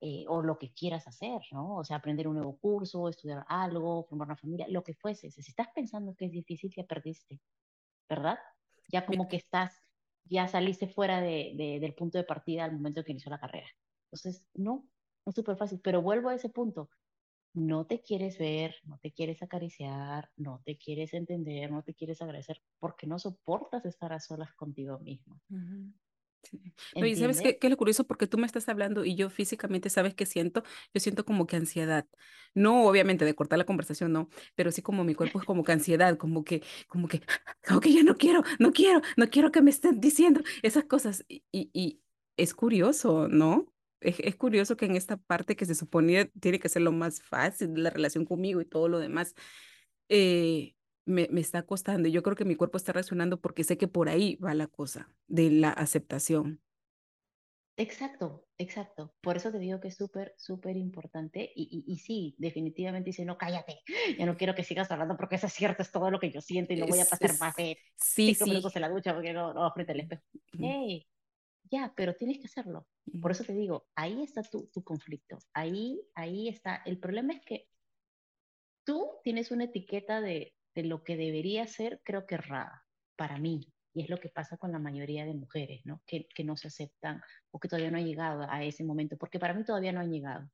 eh, 0.00 0.24
o 0.28 0.42
lo 0.42 0.58
que 0.58 0.72
quieras 0.74 1.08
hacer, 1.08 1.40
¿no? 1.52 1.76
O 1.76 1.84
sea, 1.84 1.96
aprender 1.96 2.28
un 2.28 2.34
nuevo 2.34 2.58
curso, 2.58 3.08
estudiar 3.08 3.46
algo, 3.48 4.04
formar 4.04 4.28
una 4.28 4.36
familia, 4.36 4.66
lo 4.68 4.84
que 4.84 4.94
fuese. 4.94 5.30
Si 5.30 5.40
estás 5.40 5.68
pensando 5.74 6.14
que 6.14 6.26
es 6.26 6.32
difícil, 6.32 6.70
ya 6.76 6.84
perdiste, 6.84 7.40
¿verdad? 8.08 8.38
Ya 8.88 9.06
como 9.06 9.26
que 9.26 9.36
estás, 9.36 9.82
ya 10.24 10.48
saliste 10.48 10.86
fuera 10.88 11.20
de, 11.22 11.78
del 11.80 11.94
punto 11.94 12.18
de 12.18 12.24
partida 12.24 12.64
al 12.64 12.72
momento 12.72 13.04
que 13.04 13.12
inició 13.12 13.30
la 13.30 13.40
carrera. 13.40 13.68
Entonces, 14.12 14.46
no, 14.54 14.86
no 15.24 15.30
es 15.30 15.34
súper 15.34 15.56
fácil, 15.56 15.80
pero 15.82 16.02
vuelvo 16.02 16.28
a 16.28 16.34
ese 16.34 16.50
punto 16.50 16.90
no 17.56 17.86
te 17.86 18.02
quieres 18.02 18.38
ver, 18.38 18.76
no 18.84 18.98
te 18.98 19.12
quieres 19.12 19.42
acariciar, 19.42 20.30
no 20.36 20.60
te 20.64 20.76
quieres 20.76 21.14
entender, 21.14 21.70
no 21.70 21.82
te 21.82 21.94
quieres 21.94 22.20
agradecer, 22.20 22.60
porque 22.78 23.06
no 23.06 23.18
soportas 23.18 23.86
estar 23.86 24.12
a 24.12 24.20
solas 24.20 24.52
contigo 24.52 24.98
mismo. 24.98 25.40
y 26.94 27.16
sabes 27.16 27.40
qué, 27.40 27.56
qué, 27.56 27.66
es 27.66 27.70
lo 27.70 27.78
curioso, 27.78 28.06
porque 28.06 28.26
tú 28.26 28.36
me 28.36 28.46
estás 28.46 28.68
hablando 28.68 29.06
y 29.06 29.14
yo 29.14 29.30
físicamente, 29.30 29.88
¿sabes 29.88 30.14
qué 30.14 30.26
siento? 30.26 30.64
Yo 30.92 31.00
siento 31.00 31.24
como 31.24 31.46
que 31.46 31.56
ansiedad. 31.56 32.06
No, 32.54 32.86
obviamente, 32.86 33.24
de 33.24 33.34
cortar 33.34 33.58
la 33.58 33.64
conversación, 33.64 34.12
no, 34.12 34.28
pero 34.54 34.70
sí 34.70 34.82
como 34.82 35.02
mi 35.02 35.14
cuerpo 35.14 35.40
es 35.40 35.46
como 35.46 35.64
que 35.64 35.72
ansiedad, 35.72 36.18
como 36.18 36.44
que, 36.44 36.62
como 36.88 37.08
que, 37.08 37.22
como 37.66 37.80
que 37.80 37.92
ya 37.92 38.02
no 38.02 38.16
quiero, 38.16 38.42
no 38.58 38.70
quiero, 38.72 39.00
no 39.16 39.30
quiero 39.30 39.50
que 39.50 39.62
me 39.62 39.70
estén 39.70 39.98
diciendo 39.98 40.42
esas 40.62 40.84
cosas. 40.84 41.24
Y, 41.28 41.70
y 41.72 42.02
es 42.36 42.52
curioso, 42.52 43.28
¿no? 43.28 43.72
Es, 44.00 44.36
curioso 44.36 44.76
que 44.76 44.86
en 44.86 44.96
esta 44.96 45.16
parte 45.16 45.56
que 45.56 45.66
se 45.66 45.74
suponía 45.74 46.28
tiene 46.40 46.58
que 46.58 46.68
ser 46.68 46.82
lo 46.82 46.92
más 46.92 47.22
fácil, 47.22 47.82
la 47.82 47.90
relación 47.90 48.24
conmigo 48.24 48.60
y 48.60 48.66
todo 48.66 48.88
lo 48.88 48.98
demás, 48.98 49.34
eh, 50.08 50.74
me, 51.04 51.28
me, 51.30 51.40
está 51.40 51.62
costando. 51.62 52.08
Yo 52.08 52.22
creo 52.22 52.36
que 52.36 52.44
mi 52.44 52.56
cuerpo 52.56 52.76
está 52.76 52.92
reaccionando 52.92 53.40
porque 53.40 53.64
sé 53.64 53.78
que 53.78 53.88
por 53.88 54.08
ahí 54.08 54.36
va 54.36 54.54
la 54.54 54.66
cosa 54.66 55.12
de 55.28 55.50
la 55.50 55.70
aceptación. 55.70 56.60
Exacto, 57.78 58.46
exacto. 58.56 59.14
Por 59.20 59.36
eso 59.36 59.52
te 59.52 59.58
digo 59.58 59.80
que 59.80 59.88
es 59.88 59.96
súper, 59.96 60.34
súper 60.38 60.76
importante. 60.76 61.52
Y, 61.54 61.84
y, 61.86 61.98
sí, 61.98 62.34
definitivamente 62.38 63.10
dice, 63.10 63.24
no, 63.26 63.36
cállate, 63.36 63.82
ya 64.18 64.24
no 64.24 64.36
quiero 64.36 64.54
que 64.54 64.64
sigas 64.64 64.90
hablando 64.90 65.16
porque 65.16 65.36
eso 65.36 65.46
es 65.46 65.52
cierto, 65.52 65.82
es 65.82 65.90
todo 65.90 66.10
lo 66.10 66.18
que 66.18 66.30
yo 66.30 66.40
siento 66.40 66.72
y 66.72 66.76
no 66.76 66.86
voy 66.86 67.00
a 67.00 67.04
pasar 67.04 67.38
más 67.38 67.54
de 67.56 67.78
sí, 67.96 68.34
cinco 68.34 68.44
sí. 68.44 68.50
minutos 68.50 68.74
en 68.76 68.82
la 68.82 68.88
ducha 68.88 69.12
porque 69.12 69.34
no, 69.34 69.52
no 69.52 69.70
frente 69.72 69.92
al 69.92 70.00
espejo. 70.00 70.22
Hey, 70.58 71.06
ya, 71.70 71.92
pero 71.96 72.14
tienes 72.14 72.38
que 72.38 72.46
hacerlo. 72.46 72.86
Por 73.20 73.30
eso 73.30 73.44
te 73.44 73.52
digo, 73.52 73.86
ahí 73.94 74.22
está 74.22 74.42
tu, 74.42 74.68
tu 74.72 74.82
conflicto, 74.82 75.38
ahí, 75.52 76.00
ahí 76.14 76.48
está. 76.48 76.82
El 76.84 76.98
problema 76.98 77.34
es 77.34 77.40
que 77.44 77.68
tú 78.84 79.10
tienes 79.22 79.50
una 79.50 79.64
etiqueta 79.64 80.20
de, 80.20 80.54
de 80.74 80.84
lo 80.84 81.02
que 81.02 81.16
debería 81.16 81.66
ser, 81.66 82.00
creo 82.04 82.26
que 82.26 82.36
errada, 82.36 82.84
para 83.16 83.38
mí. 83.38 83.72
Y 83.94 84.02
es 84.02 84.10
lo 84.10 84.18
que 84.18 84.28
pasa 84.28 84.58
con 84.58 84.72
la 84.72 84.78
mayoría 84.78 85.24
de 85.24 85.34
mujeres, 85.34 85.80
¿no? 85.86 86.02
Que, 86.06 86.28
que 86.28 86.44
no 86.44 86.56
se 86.56 86.68
aceptan 86.68 87.22
o 87.50 87.58
que 87.58 87.68
todavía 87.68 87.90
no 87.90 87.96
han 87.96 88.06
llegado 88.06 88.46
a 88.48 88.62
ese 88.62 88.84
momento, 88.84 89.16
porque 89.16 89.38
para 89.38 89.54
mí 89.54 89.64
todavía 89.64 89.92
no 89.92 90.00
han 90.00 90.12
llegado. 90.12 90.50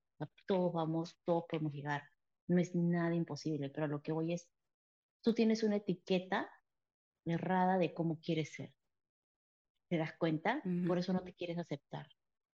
Todos 0.47 0.73
vamos, 0.73 1.19
todos 1.25 1.45
podemos 1.49 1.73
llegar. 1.73 2.05
No 2.47 2.61
es 2.61 2.75
nada 2.75 3.15
imposible, 3.15 3.69
pero 3.71 3.89
lo 3.89 4.01
que 4.01 4.13
voy 4.13 4.33
es, 4.33 4.49
tú 5.23 5.35
tienes 5.35 5.65
una 5.65 5.77
etiqueta 5.77 6.49
errada 7.25 7.79
de 7.79 7.93
cómo 7.93 8.21
quieres 8.21 8.53
ser 8.53 8.73
¿Te 9.93 9.99
das 9.99 10.15
cuenta? 10.17 10.63
Por 10.89 10.97
eso 10.97 11.13
no 11.13 11.21
te 11.21 11.35
quieres 11.35 11.59
aceptar. 11.59 12.07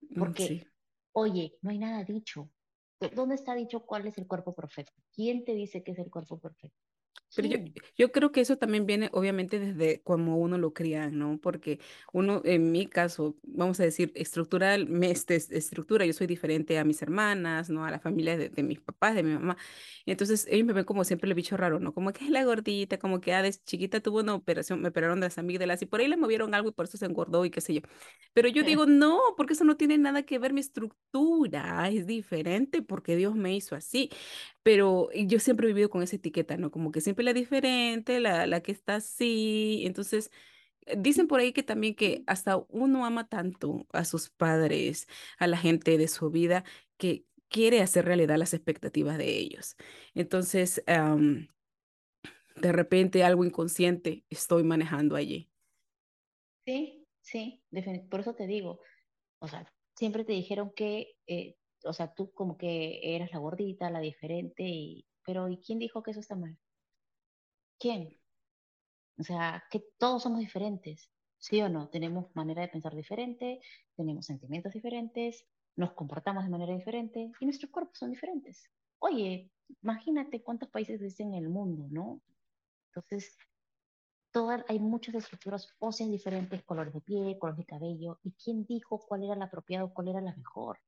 Mm, 0.02 0.17
Porque, 0.17 0.47
sí. 0.47 0.63
oye, 1.12 1.54
no 1.62 1.69
hay 1.69 1.78
nada 1.78 2.04
dicho. 2.04 2.50
¿Dónde 3.13 3.36
está 3.36 3.54
dicho 3.54 3.86
cuál 3.86 4.08
es 4.08 4.17
el 4.17 4.26
cuerpo 4.26 4.56
perfecto? 4.56 5.04
¿Quién 5.13 5.45
te 5.45 5.54
dice 5.54 5.84
que 5.84 5.91
es 5.91 6.00
el 6.00 6.10
cuerpo 6.10 6.39
perfecto? 6.39 6.87
Pero 7.34 7.47
yo, 7.49 7.58
yo 7.95 8.12
creo 8.12 8.32
que 8.32 8.41
eso 8.41 8.58
también 8.58 8.88
viene 8.88 9.10
obviamente 9.13 9.60
desde 9.60 10.01
como 10.01 10.38
uno 10.38 10.58
lo 10.58 10.73
cría, 10.73 11.10
¿no? 11.12 11.38
Porque 11.39 11.80
uno, 12.12 12.41
en 12.45 12.71
mi 12.71 12.88
caso, 12.88 13.36
vamos 13.43 13.80
a 13.80 13.84
decir, 13.84 14.12
estructural, 14.15 14.88
me, 14.88 15.12
este, 15.12 15.36
es- 15.36 15.51
estructura, 15.51 16.06
yo 16.08 16.13
soy 16.13 16.25
diferente 16.25 16.80
a 16.80 16.84
mis 16.84 16.99
hermanas, 17.03 17.69
¿no? 17.69 17.86
A 17.86 17.91
la 17.91 17.99
familia 17.99 18.38
de, 18.38 18.49
de 18.49 18.63
mis 18.63 18.80
papás, 18.82 19.13
de 19.15 19.21
mi 19.23 19.34
mamá. 19.34 19.56
Entonces 20.06 20.47
ellos 20.49 20.65
me 20.65 20.73
ven 20.73 20.86
como 20.86 21.03
siempre 21.03 21.27
el 21.30 21.36
bicho 21.36 21.58
raro, 21.58 21.80
¿no? 21.80 21.93
Como 21.93 22.12
que 22.13 22.23
es 22.25 22.32
la 22.32 22.43
gordita, 22.43 22.97
como 22.97 23.21
que 23.21 23.34
ah, 23.34 23.41
de 23.43 23.51
chiquita 23.53 23.99
tuvo 24.01 24.19
una 24.21 24.34
operación, 24.36 24.82
me 24.82 24.89
operaron 24.89 25.19
de 25.19 25.27
las 25.27 25.38
amígdalas 25.38 25.82
y 25.82 25.86
por 25.86 25.99
ahí 25.99 26.08
le 26.08 26.17
movieron 26.17 26.53
algo 26.56 26.69
y 26.69 26.71
por 26.73 26.86
eso 26.86 26.97
se 26.97 27.06
engordó 27.06 27.45
y 27.45 27.51
qué 27.51 27.62
sé 27.62 27.73
yo. 27.75 27.82
Pero 28.34 28.47
yo 28.49 28.63
digo, 28.63 28.86
no, 28.86 29.19
porque 29.36 29.53
eso 29.53 29.63
no 29.63 29.77
tiene 29.77 29.97
nada 29.97 30.23
que 30.23 30.39
ver, 30.39 30.53
mi 30.53 30.60
estructura 30.62 31.89
es 31.89 32.06
diferente 32.08 32.82
porque 32.82 33.15
Dios 33.15 33.36
me 33.36 33.56
hizo 33.56 33.75
así. 33.75 34.10
Pero 34.63 35.10
yo 35.13 35.39
siempre 35.39 35.65
he 35.67 35.69
vivido 35.69 35.89
con 35.89 36.03
esa 36.03 36.15
etiqueta, 36.17 36.58
¿no? 36.58 36.71
Como 36.71 36.91
que 36.91 37.01
siempre 37.08 37.24
la 37.24 37.32
diferente, 37.34 38.20
la, 38.20 38.46
la 38.48 38.62
que 38.62 38.74
está 38.74 38.96
así. 38.96 39.84
Entonces, 39.86 40.30
eh, 40.88 40.96
dicen 40.98 41.28
por 41.28 41.39
ahí 41.39 41.54
que 41.54 41.63
también 41.63 41.96
que 41.96 42.24
hasta 42.28 42.58
uno 42.70 43.06
ama 43.06 43.30
tanto 43.30 43.88
a 43.93 44.04
sus 44.04 44.30
padres, 44.30 45.08
a 45.39 45.48
la 45.48 45.58
gente 45.58 45.98
de 45.98 46.10
su 46.10 46.30
vida, 46.32 46.65
que 46.98 47.26
quiere 47.48 47.82
hacer 47.82 48.04
realidad 48.04 48.38
las 48.38 48.54
expectativas 48.54 49.17
de 49.17 49.38
ellos. 49.38 49.78
Entonces, 50.15 50.84
am, 50.88 51.48
de 52.58 52.74
repente 52.74 53.24
algo 53.24 53.46
inconsciente 53.46 54.26
estoy 54.30 54.63
manejando 54.63 55.15
allí. 55.15 55.50
Sí, 56.65 57.08
sí, 57.22 57.63
por 58.10 58.20
eso 58.20 58.36
te 58.36 58.48
digo, 58.48 58.82
o 59.39 59.48
sea, 59.48 59.72
siempre 59.96 60.26
te 60.26 60.34
dijeron 60.34 60.74
que, 60.76 61.15
eh, 61.28 61.56
o 61.86 61.93
sea, 61.93 62.13
tú 62.13 62.34
como 62.34 62.58
que 62.58 63.15
eras 63.15 63.32
la 63.32 63.39
gordita, 63.39 63.89
la 63.91 64.02
diferente, 64.02 64.63
y, 64.63 65.08
pero 65.26 65.48
¿y 65.50 65.58
quién 65.60 65.80
dijo 65.80 66.04
que 66.04 66.12
eso 66.12 66.20
está 66.20 66.36
mal? 66.36 66.58
¿Quién? 67.79 68.17
O 69.19 69.23
sea, 69.23 69.63
que 69.71 69.79
todos 69.97 70.23
somos 70.23 70.39
diferentes, 70.39 71.11
¿sí 71.37 71.61
o 71.61 71.69
no? 71.69 71.89
Tenemos 71.89 72.35
manera 72.35 72.61
de 72.61 72.67
pensar 72.69 72.95
diferente, 72.95 73.59
tenemos 73.95 74.25
sentimientos 74.25 74.73
diferentes, 74.73 75.45
nos 75.75 75.93
comportamos 75.93 76.43
de 76.43 76.49
manera 76.49 76.73
diferente 76.73 77.31
y 77.39 77.45
nuestros 77.45 77.71
cuerpos 77.71 77.97
son 77.97 78.11
diferentes. 78.11 78.69
Oye, 78.99 79.51
imagínate 79.81 80.43
cuántos 80.43 80.69
países 80.69 81.01
existen 81.01 81.33
en 81.33 81.43
el 81.43 81.49
mundo, 81.49 81.87
¿no? 81.89 82.21
Entonces, 82.89 83.37
todas, 84.31 84.63
hay 84.69 84.79
muchas 84.79 85.15
estructuras 85.15 85.67
óseas 85.79 86.09
diferentes, 86.09 86.63
colores 86.63 86.93
de 86.93 87.01
piel, 87.01 87.37
colores 87.39 87.57
de 87.59 87.65
cabello, 87.65 88.19
y 88.23 88.31
quién 88.33 88.65
dijo 88.65 88.99
cuál 88.99 89.23
era 89.23 89.35
la 89.35 89.45
apropiada 89.45 89.85
o 89.85 89.93
cuál 89.93 90.09
era 90.09 90.21
la 90.21 90.35
mejor. 90.35 90.79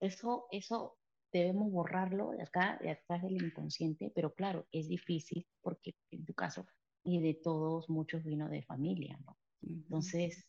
Eso, 0.00 0.46
eso 0.50 0.96
debemos 1.32 1.70
borrarlo 1.70 2.30
de 2.30 2.42
acá, 2.42 2.78
de 2.80 2.90
atrás 2.90 3.22
del 3.22 3.42
inconsciente, 3.42 4.10
pero 4.14 4.34
claro, 4.34 4.66
es 4.72 4.88
difícil 4.88 5.46
porque 5.60 5.94
en 6.10 6.24
tu 6.24 6.34
caso 6.34 6.66
y 7.04 7.20
de 7.20 7.34
todos, 7.34 7.88
muchos 7.88 8.24
vino 8.24 8.48
de 8.48 8.62
familia, 8.62 9.18
¿no? 9.24 9.38
Entonces, 9.62 10.46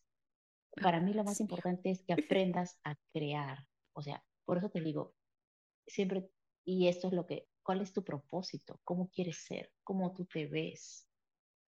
para 0.82 1.00
mí 1.00 1.14
lo 1.14 1.24
más 1.24 1.40
importante 1.40 1.90
es 1.90 2.04
que 2.04 2.14
aprendas 2.14 2.80
a 2.84 2.96
crear. 3.14 3.66
O 3.94 4.02
sea, 4.02 4.24
por 4.46 4.58
eso 4.58 4.70
te 4.70 4.82
digo, 4.82 5.16
siempre, 5.88 6.30
y 6.66 6.88
esto 6.88 7.08
es 7.08 7.14
lo 7.14 7.26
que, 7.26 7.48
¿cuál 7.64 7.82
es 7.82 7.94
tu 7.94 8.04
propósito? 8.04 8.80
¿Cómo 8.84 9.10
quieres 9.10 9.38
ser? 9.38 9.72
¿Cómo 9.84 10.14
tú 10.14 10.26
te 10.26 10.48
ves? 10.48 11.08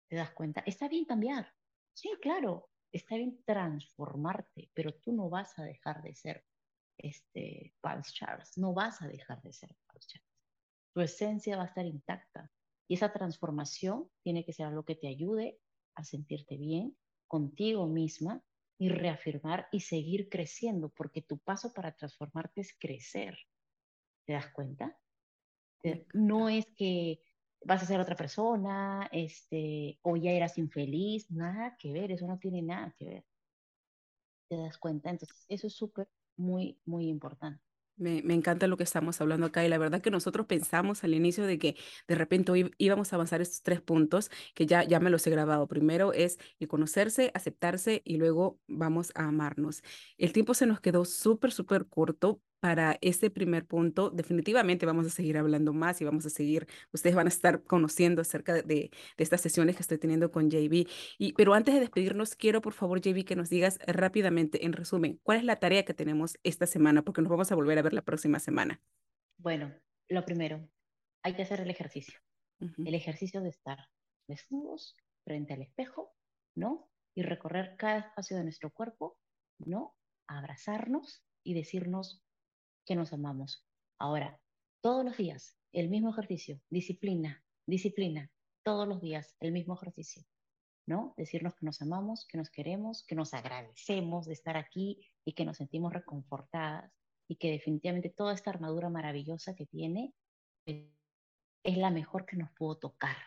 ¿Te 0.08 0.16
das 0.16 0.30
cuenta? 0.32 0.62
Está 0.66 0.88
bien 0.88 1.04
cambiar. 1.04 1.52
Sí, 1.92 2.10
claro, 2.20 2.70
está 2.92 3.16
bien 3.16 3.42
transformarte, 3.44 4.70
pero 4.72 4.94
tú 4.94 5.12
no 5.12 5.28
vas 5.28 5.58
a 5.58 5.64
dejar 5.64 6.02
de 6.02 6.14
ser 6.14 6.44
este 6.98 7.76
Pulse 7.80 8.12
Charles, 8.14 8.58
no 8.58 8.74
vas 8.74 9.02
a 9.02 9.08
dejar 9.08 9.42
de 9.42 9.52
ser 9.52 9.76
Pulse 9.86 10.08
Charles. 10.08 10.28
Tu 10.94 11.00
esencia 11.02 11.56
va 11.56 11.64
a 11.64 11.66
estar 11.66 11.86
intacta 11.86 12.52
y 12.88 12.94
esa 12.94 13.12
transformación 13.12 14.10
tiene 14.22 14.44
que 14.44 14.52
ser 14.52 14.66
algo 14.66 14.84
que 14.84 14.96
te 14.96 15.08
ayude 15.08 15.60
a 15.94 16.04
sentirte 16.04 16.56
bien 16.58 16.98
contigo 17.26 17.86
misma 17.86 18.44
y 18.78 18.88
reafirmar 18.90 19.68
y 19.72 19.80
seguir 19.80 20.28
creciendo, 20.30 20.90
porque 20.90 21.22
tu 21.22 21.38
paso 21.40 21.72
para 21.74 21.94
transformarte 21.94 22.60
es 22.62 22.76
crecer. 22.78 23.38
¿Te 24.24 24.34
das 24.34 24.52
cuenta? 24.52 25.00
Te- 25.82 26.06
No 26.14 26.48
es 26.48 26.66
que 26.76 27.22
vas 27.64 27.82
a 27.82 27.86
ser 27.86 28.00
otra 28.00 28.16
persona, 28.16 29.08
este, 29.12 30.00
o 30.02 30.16
ya 30.16 30.32
eras 30.32 30.58
infeliz, 30.58 31.30
nada 31.30 31.76
que 31.78 31.92
ver, 31.92 32.12
eso 32.12 32.26
no 32.26 32.38
tiene 32.38 32.62
nada 32.62 32.94
que 32.96 33.06
ver. 33.06 33.26
¿Te 34.48 34.56
das 34.56 34.78
cuenta? 34.78 35.10
Entonces, 35.10 35.44
eso 35.48 35.66
es 35.66 35.74
súper, 35.74 36.08
muy, 36.38 36.78
muy 36.84 37.08
importante. 37.08 37.62
Me, 37.96 38.22
me 38.22 38.34
encanta 38.34 38.68
lo 38.68 38.76
que 38.76 38.84
estamos 38.84 39.20
hablando 39.20 39.46
acá 39.46 39.64
y 39.64 39.68
la 39.68 39.76
verdad 39.76 40.00
que 40.00 40.12
nosotros 40.12 40.46
pensamos 40.46 41.02
al 41.02 41.14
inicio 41.14 41.44
de 41.44 41.58
que 41.58 41.76
de 42.06 42.14
repente 42.14 42.52
hoy 42.52 42.70
íbamos 42.78 43.12
a 43.12 43.16
avanzar 43.16 43.40
estos 43.40 43.62
tres 43.62 43.80
puntos 43.80 44.30
que 44.54 44.66
ya, 44.66 44.84
ya 44.84 45.00
me 45.00 45.10
los 45.10 45.26
he 45.26 45.30
grabado. 45.30 45.66
Primero 45.66 46.12
es 46.12 46.38
el 46.60 46.68
conocerse, 46.68 47.32
aceptarse 47.34 48.02
y 48.04 48.16
luego 48.18 48.60
vamos 48.68 49.10
a 49.16 49.24
amarnos. 49.24 49.82
El 50.16 50.32
tiempo 50.32 50.54
se 50.54 50.66
nos 50.66 50.80
quedó 50.80 51.04
súper, 51.04 51.50
súper 51.50 51.88
corto 51.88 52.40
para 52.60 52.98
este 53.00 53.30
primer 53.30 53.66
punto. 53.66 54.10
Definitivamente 54.10 54.86
vamos 54.86 55.06
a 55.06 55.10
seguir 55.10 55.38
hablando 55.38 55.72
más 55.72 56.00
y 56.00 56.04
vamos 56.04 56.26
a 56.26 56.30
seguir, 56.30 56.66
ustedes 56.92 57.14
van 57.14 57.26
a 57.26 57.28
estar 57.28 57.62
conociendo 57.64 58.22
acerca 58.22 58.54
de, 58.54 58.62
de 58.62 58.90
estas 59.16 59.40
sesiones 59.40 59.76
que 59.76 59.82
estoy 59.82 59.98
teniendo 59.98 60.30
con 60.30 60.50
JB. 60.50 60.86
Y, 61.18 61.32
pero 61.34 61.54
antes 61.54 61.74
de 61.74 61.80
despedirnos, 61.80 62.34
quiero 62.34 62.60
por 62.60 62.72
favor, 62.72 63.00
JB, 63.00 63.24
que 63.24 63.36
nos 63.36 63.50
digas 63.50 63.78
rápidamente, 63.86 64.64
en 64.64 64.72
resumen, 64.72 65.20
cuál 65.22 65.38
es 65.38 65.44
la 65.44 65.56
tarea 65.56 65.84
que 65.84 65.94
tenemos 65.94 66.38
esta 66.42 66.66
semana, 66.66 67.02
porque 67.02 67.22
nos 67.22 67.30
vamos 67.30 67.50
a 67.52 67.54
volver 67.54 67.78
a 67.78 67.82
ver 67.82 67.92
la 67.92 68.02
próxima 68.02 68.38
semana. 68.38 68.80
Bueno, 69.38 69.72
lo 70.08 70.24
primero, 70.24 70.68
hay 71.22 71.34
que 71.34 71.42
hacer 71.42 71.60
el 71.60 71.70
ejercicio. 71.70 72.18
El 72.60 72.94
ejercicio 72.94 73.40
de 73.40 73.50
estar 73.50 73.88
desnudos 74.26 74.96
frente 75.24 75.54
al 75.54 75.62
espejo, 75.62 76.12
¿no? 76.56 76.90
Y 77.14 77.22
recorrer 77.22 77.76
cada 77.76 77.98
espacio 77.98 78.36
de 78.36 78.42
nuestro 78.42 78.70
cuerpo, 78.70 79.18
¿no? 79.58 79.96
Abrazarnos 80.26 81.22
y 81.44 81.54
decirnos 81.54 82.24
que 82.88 82.96
nos 82.96 83.12
amamos. 83.12 83.62
Ahora, 83.98 84.40
todos 84.80 85.04
los 85.04 85.18
días, 85.18 85.58
el 85.72 85.90
mismo 85.90 86.08
ejercicio, 86.08 86.58
disciplina, 86.70 87.44
disciplina, 87.66 88.32
todos 88.64 88.88
los 88.88 89.02
días, 89.02 89.36
el 89.40 89.52
mismo 89.52 89.74
ejercicio, 89.74 90.22
¿no? 90.86 91.12
Decirnos 91.18 91.54
que 91.54 91.66
nos 91.66 91.82
amamos, 91.82 92.26
que 92.26 92.38
nos 92.38 92.48
queremos, 92.48 93.04
que 93.04 93.14
nos 93.14 93.34
agradecemos 93.34 94.24
de 94.24 94.32
estar 94.32 94.56
aquí 94.56 95.06
y 95.22 95.34
que 95.34 95.44
nos 95.44 95.58
sentimos 95.58 95.92
reconfortadas 95.92 96.90
y 97.28 97.36
que 97.36 97.50
definitivamente 97.50 98.08
toda 98.08 98.32
esta 98.32 98.48
armadura 98.48 98.88
maravillosa 98.88 99.54
que 99.54 99.66
tiene 99.66 100.14
eh, 100.64 100.90
es 101.62 101.76
la 101.76 101.90
mejor 101.90 102.24
que 102.24 102.38
nos 102.38 102.50
pudo 102.52 102.78
tocar 102.78 103.18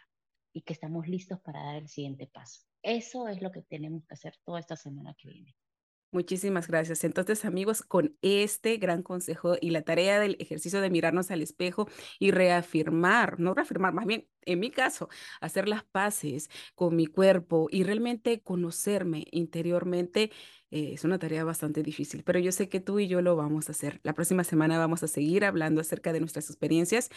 y 0.53 0.63
que 0.63 0.73
estamos 0.73 1.07
listos 1.07 1.39
para 1.39 1.63
dar 1.63 1.75
el 1.75 1.87
siguiente 1.87 2.25
paso. 2.25 2.61
Eso 2.81 3.27
es 3.27 3.43
lo 3.43 3.51
que 3.51 3.61
tenemos 3.61 4.07
que 4.07 4.15
hacer 4.15 4.35
toda 4.43 4.59
esta 4.59 4.75
semana 4.75 5.13
que 5.13 5.29
viene. 5.29 5.55
Muchísimas 6.13 6.67
gracias. 6.67 7.05
Entonces, 7.05 7.45
amigos, 7.45 7.83
con 7.83 8.17
este 8.21 8.75
gran 8.75 9.01
consejo 9.01 9.55
y 9.61 9.69
la 9.69 9.83
tarea 9.83 10.19
del 10.19 10.35
ejercicio 10.39 10.81
de 10.81 10.89
mirarnos 10.89 11.31
al 11.31 11.41
espejo 11.41 11.87
y 12.19 12.31
reafirmar, 12.31 13.39
no 13.39 13.53
reafirmar, 13.53 13.93
más 13.93 14.05
bien, 14.05 14.27
en 14.41 14.59
mi 14.59 14.71
caso, 14.71 15.07
hacer 15.39 15.69
las 15.69 15.85
paces 15.85 16.49
con 16.75 16.97
mi 16.97 17.05
cuerpo 17.05 17.67
y 17.71 17.83
realmente 17.83 18.41
conocerme 18.41 19.25
interiormente, 19.31 20.31
eh, 20.69 20.91
es 20.93 21.05
una 21.05 21.17
tarea 21.17 21.45
bastante 21.45 21.81
difícil, 21.81 22.23
pero 22.25 22.39
yo 22.39 22.51
sé 22.51 22.67
que 22.67 22.81
tú 22.81 22.99
y 22.99 23.07
yo 23.07 23.21
lo 23.21 23.37
vamos 23.37 23.69
a 23.69 23.71
hacer. 23.71 24.01
La 24.03 24.13
próxima 24.13 24.43
semana 24.43 24.77
vamos 24.77 25.03
a 25.03 25.07
seguir 25.07 25.45
hablando 25.45 25.79
acerca 25.79 26.11
de 26.11 26.19
nuestras 26.19 26.49
experiencias 26.49 27.09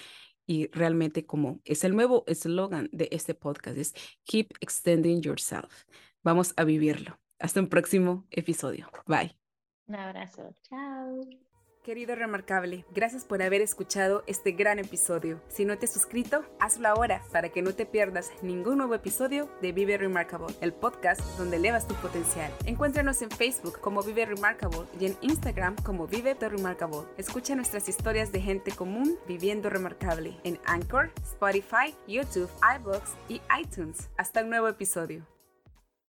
y 0.46 0.68
realmente 0.68 1.26
como 1.26 1.60
es 1.64 1.82
el 1.82 1.96
nuevo 1.96 2.22
eslogan 2.28 2.88
de 2.92 3.08
este 3.10 3.34
podcast, 3.34 3.76
es 3.76 3.92
Keep 4.24 4.52
Extending 4.60 5.20
Yourself. 5.20 5.84
Vamos 6.22 6.54
a 6.56 6.62
vivirlo. 6.64 7.23
Hasta 7.38 7.60
un 7.60 7.68
próximo 7.68 8.26
episodio. 8.30 8.90
Bye. 9.06 9.36
Un 9.86 9.96
abrazo. 9.96 10.54
Chao. 10.68 11.20
Querido 11.84 12.14
Remarcable, 12.14 12.86
gracias 12.94 13.26
por 13.26 13.42
haber 13.42 13.60
escuchado 13.60 14.24
este 14.26 14.52
gran 14.52 14.78
episodio. 14.78 15.42
Si 15.48 15.66
no 15.66 15.76
te 15.76 15.84
has 15.84 15.92
suscrito, 15.92 16.42
hazlo 16.58 16.88
ahora 16.88 17.20
para 17.30 17.50
que 17.50 17.60
no 17.60 17.74
te 17.74 17.84
pierdas 17.84 18.30
ningún 18.40 18.78
nuevo 18.78 18.94
episodio 18.94 19.50
de 19.60 19.72
Vive 19.72 19.98
Remarkable, 19.98 20.54
el 20.62 20.72
podcast 20.72 21.20
donde 21.36 21.58
elevas 21.58 21.86
tu 21.86 21.94
potencial. 21.96 22.50
Encuéntranos 22.64 23.20
en 23.20 23.30
Facebook 23.30 23.80
como 23.80 24.02
Vive 24.02 24.24
Remarkable 24.24 24.86
y 24.98 25.04
en 25.04 25.16
Instagram 25.20 25.76
como 25.82 26.06
Vive 26.06 26.34
the 26.34 26.48
Remarkable. 26.48 27.02
Escucha 27.18 27.54
nuestras 27.54 27.86
historias 27.86 28.32
de 28.32 28.40
gente 28.40 28.72
común 28.72 29.18
viviendo 29.28 29.68
remarcable 29.68 30.38
en 30.42 30.58
Anchor, 30.64 31.12
Spotify, 31.22 31.94
YouTube, 32.08 32.48
iBooks 32.78 33.14
y 33.28 33.42
iTunes. 33.60 34.08
Hasta 34.16 34.42
un 34.42 34.48
nuevo 34.48 34.68
episodio. 34.68 35.33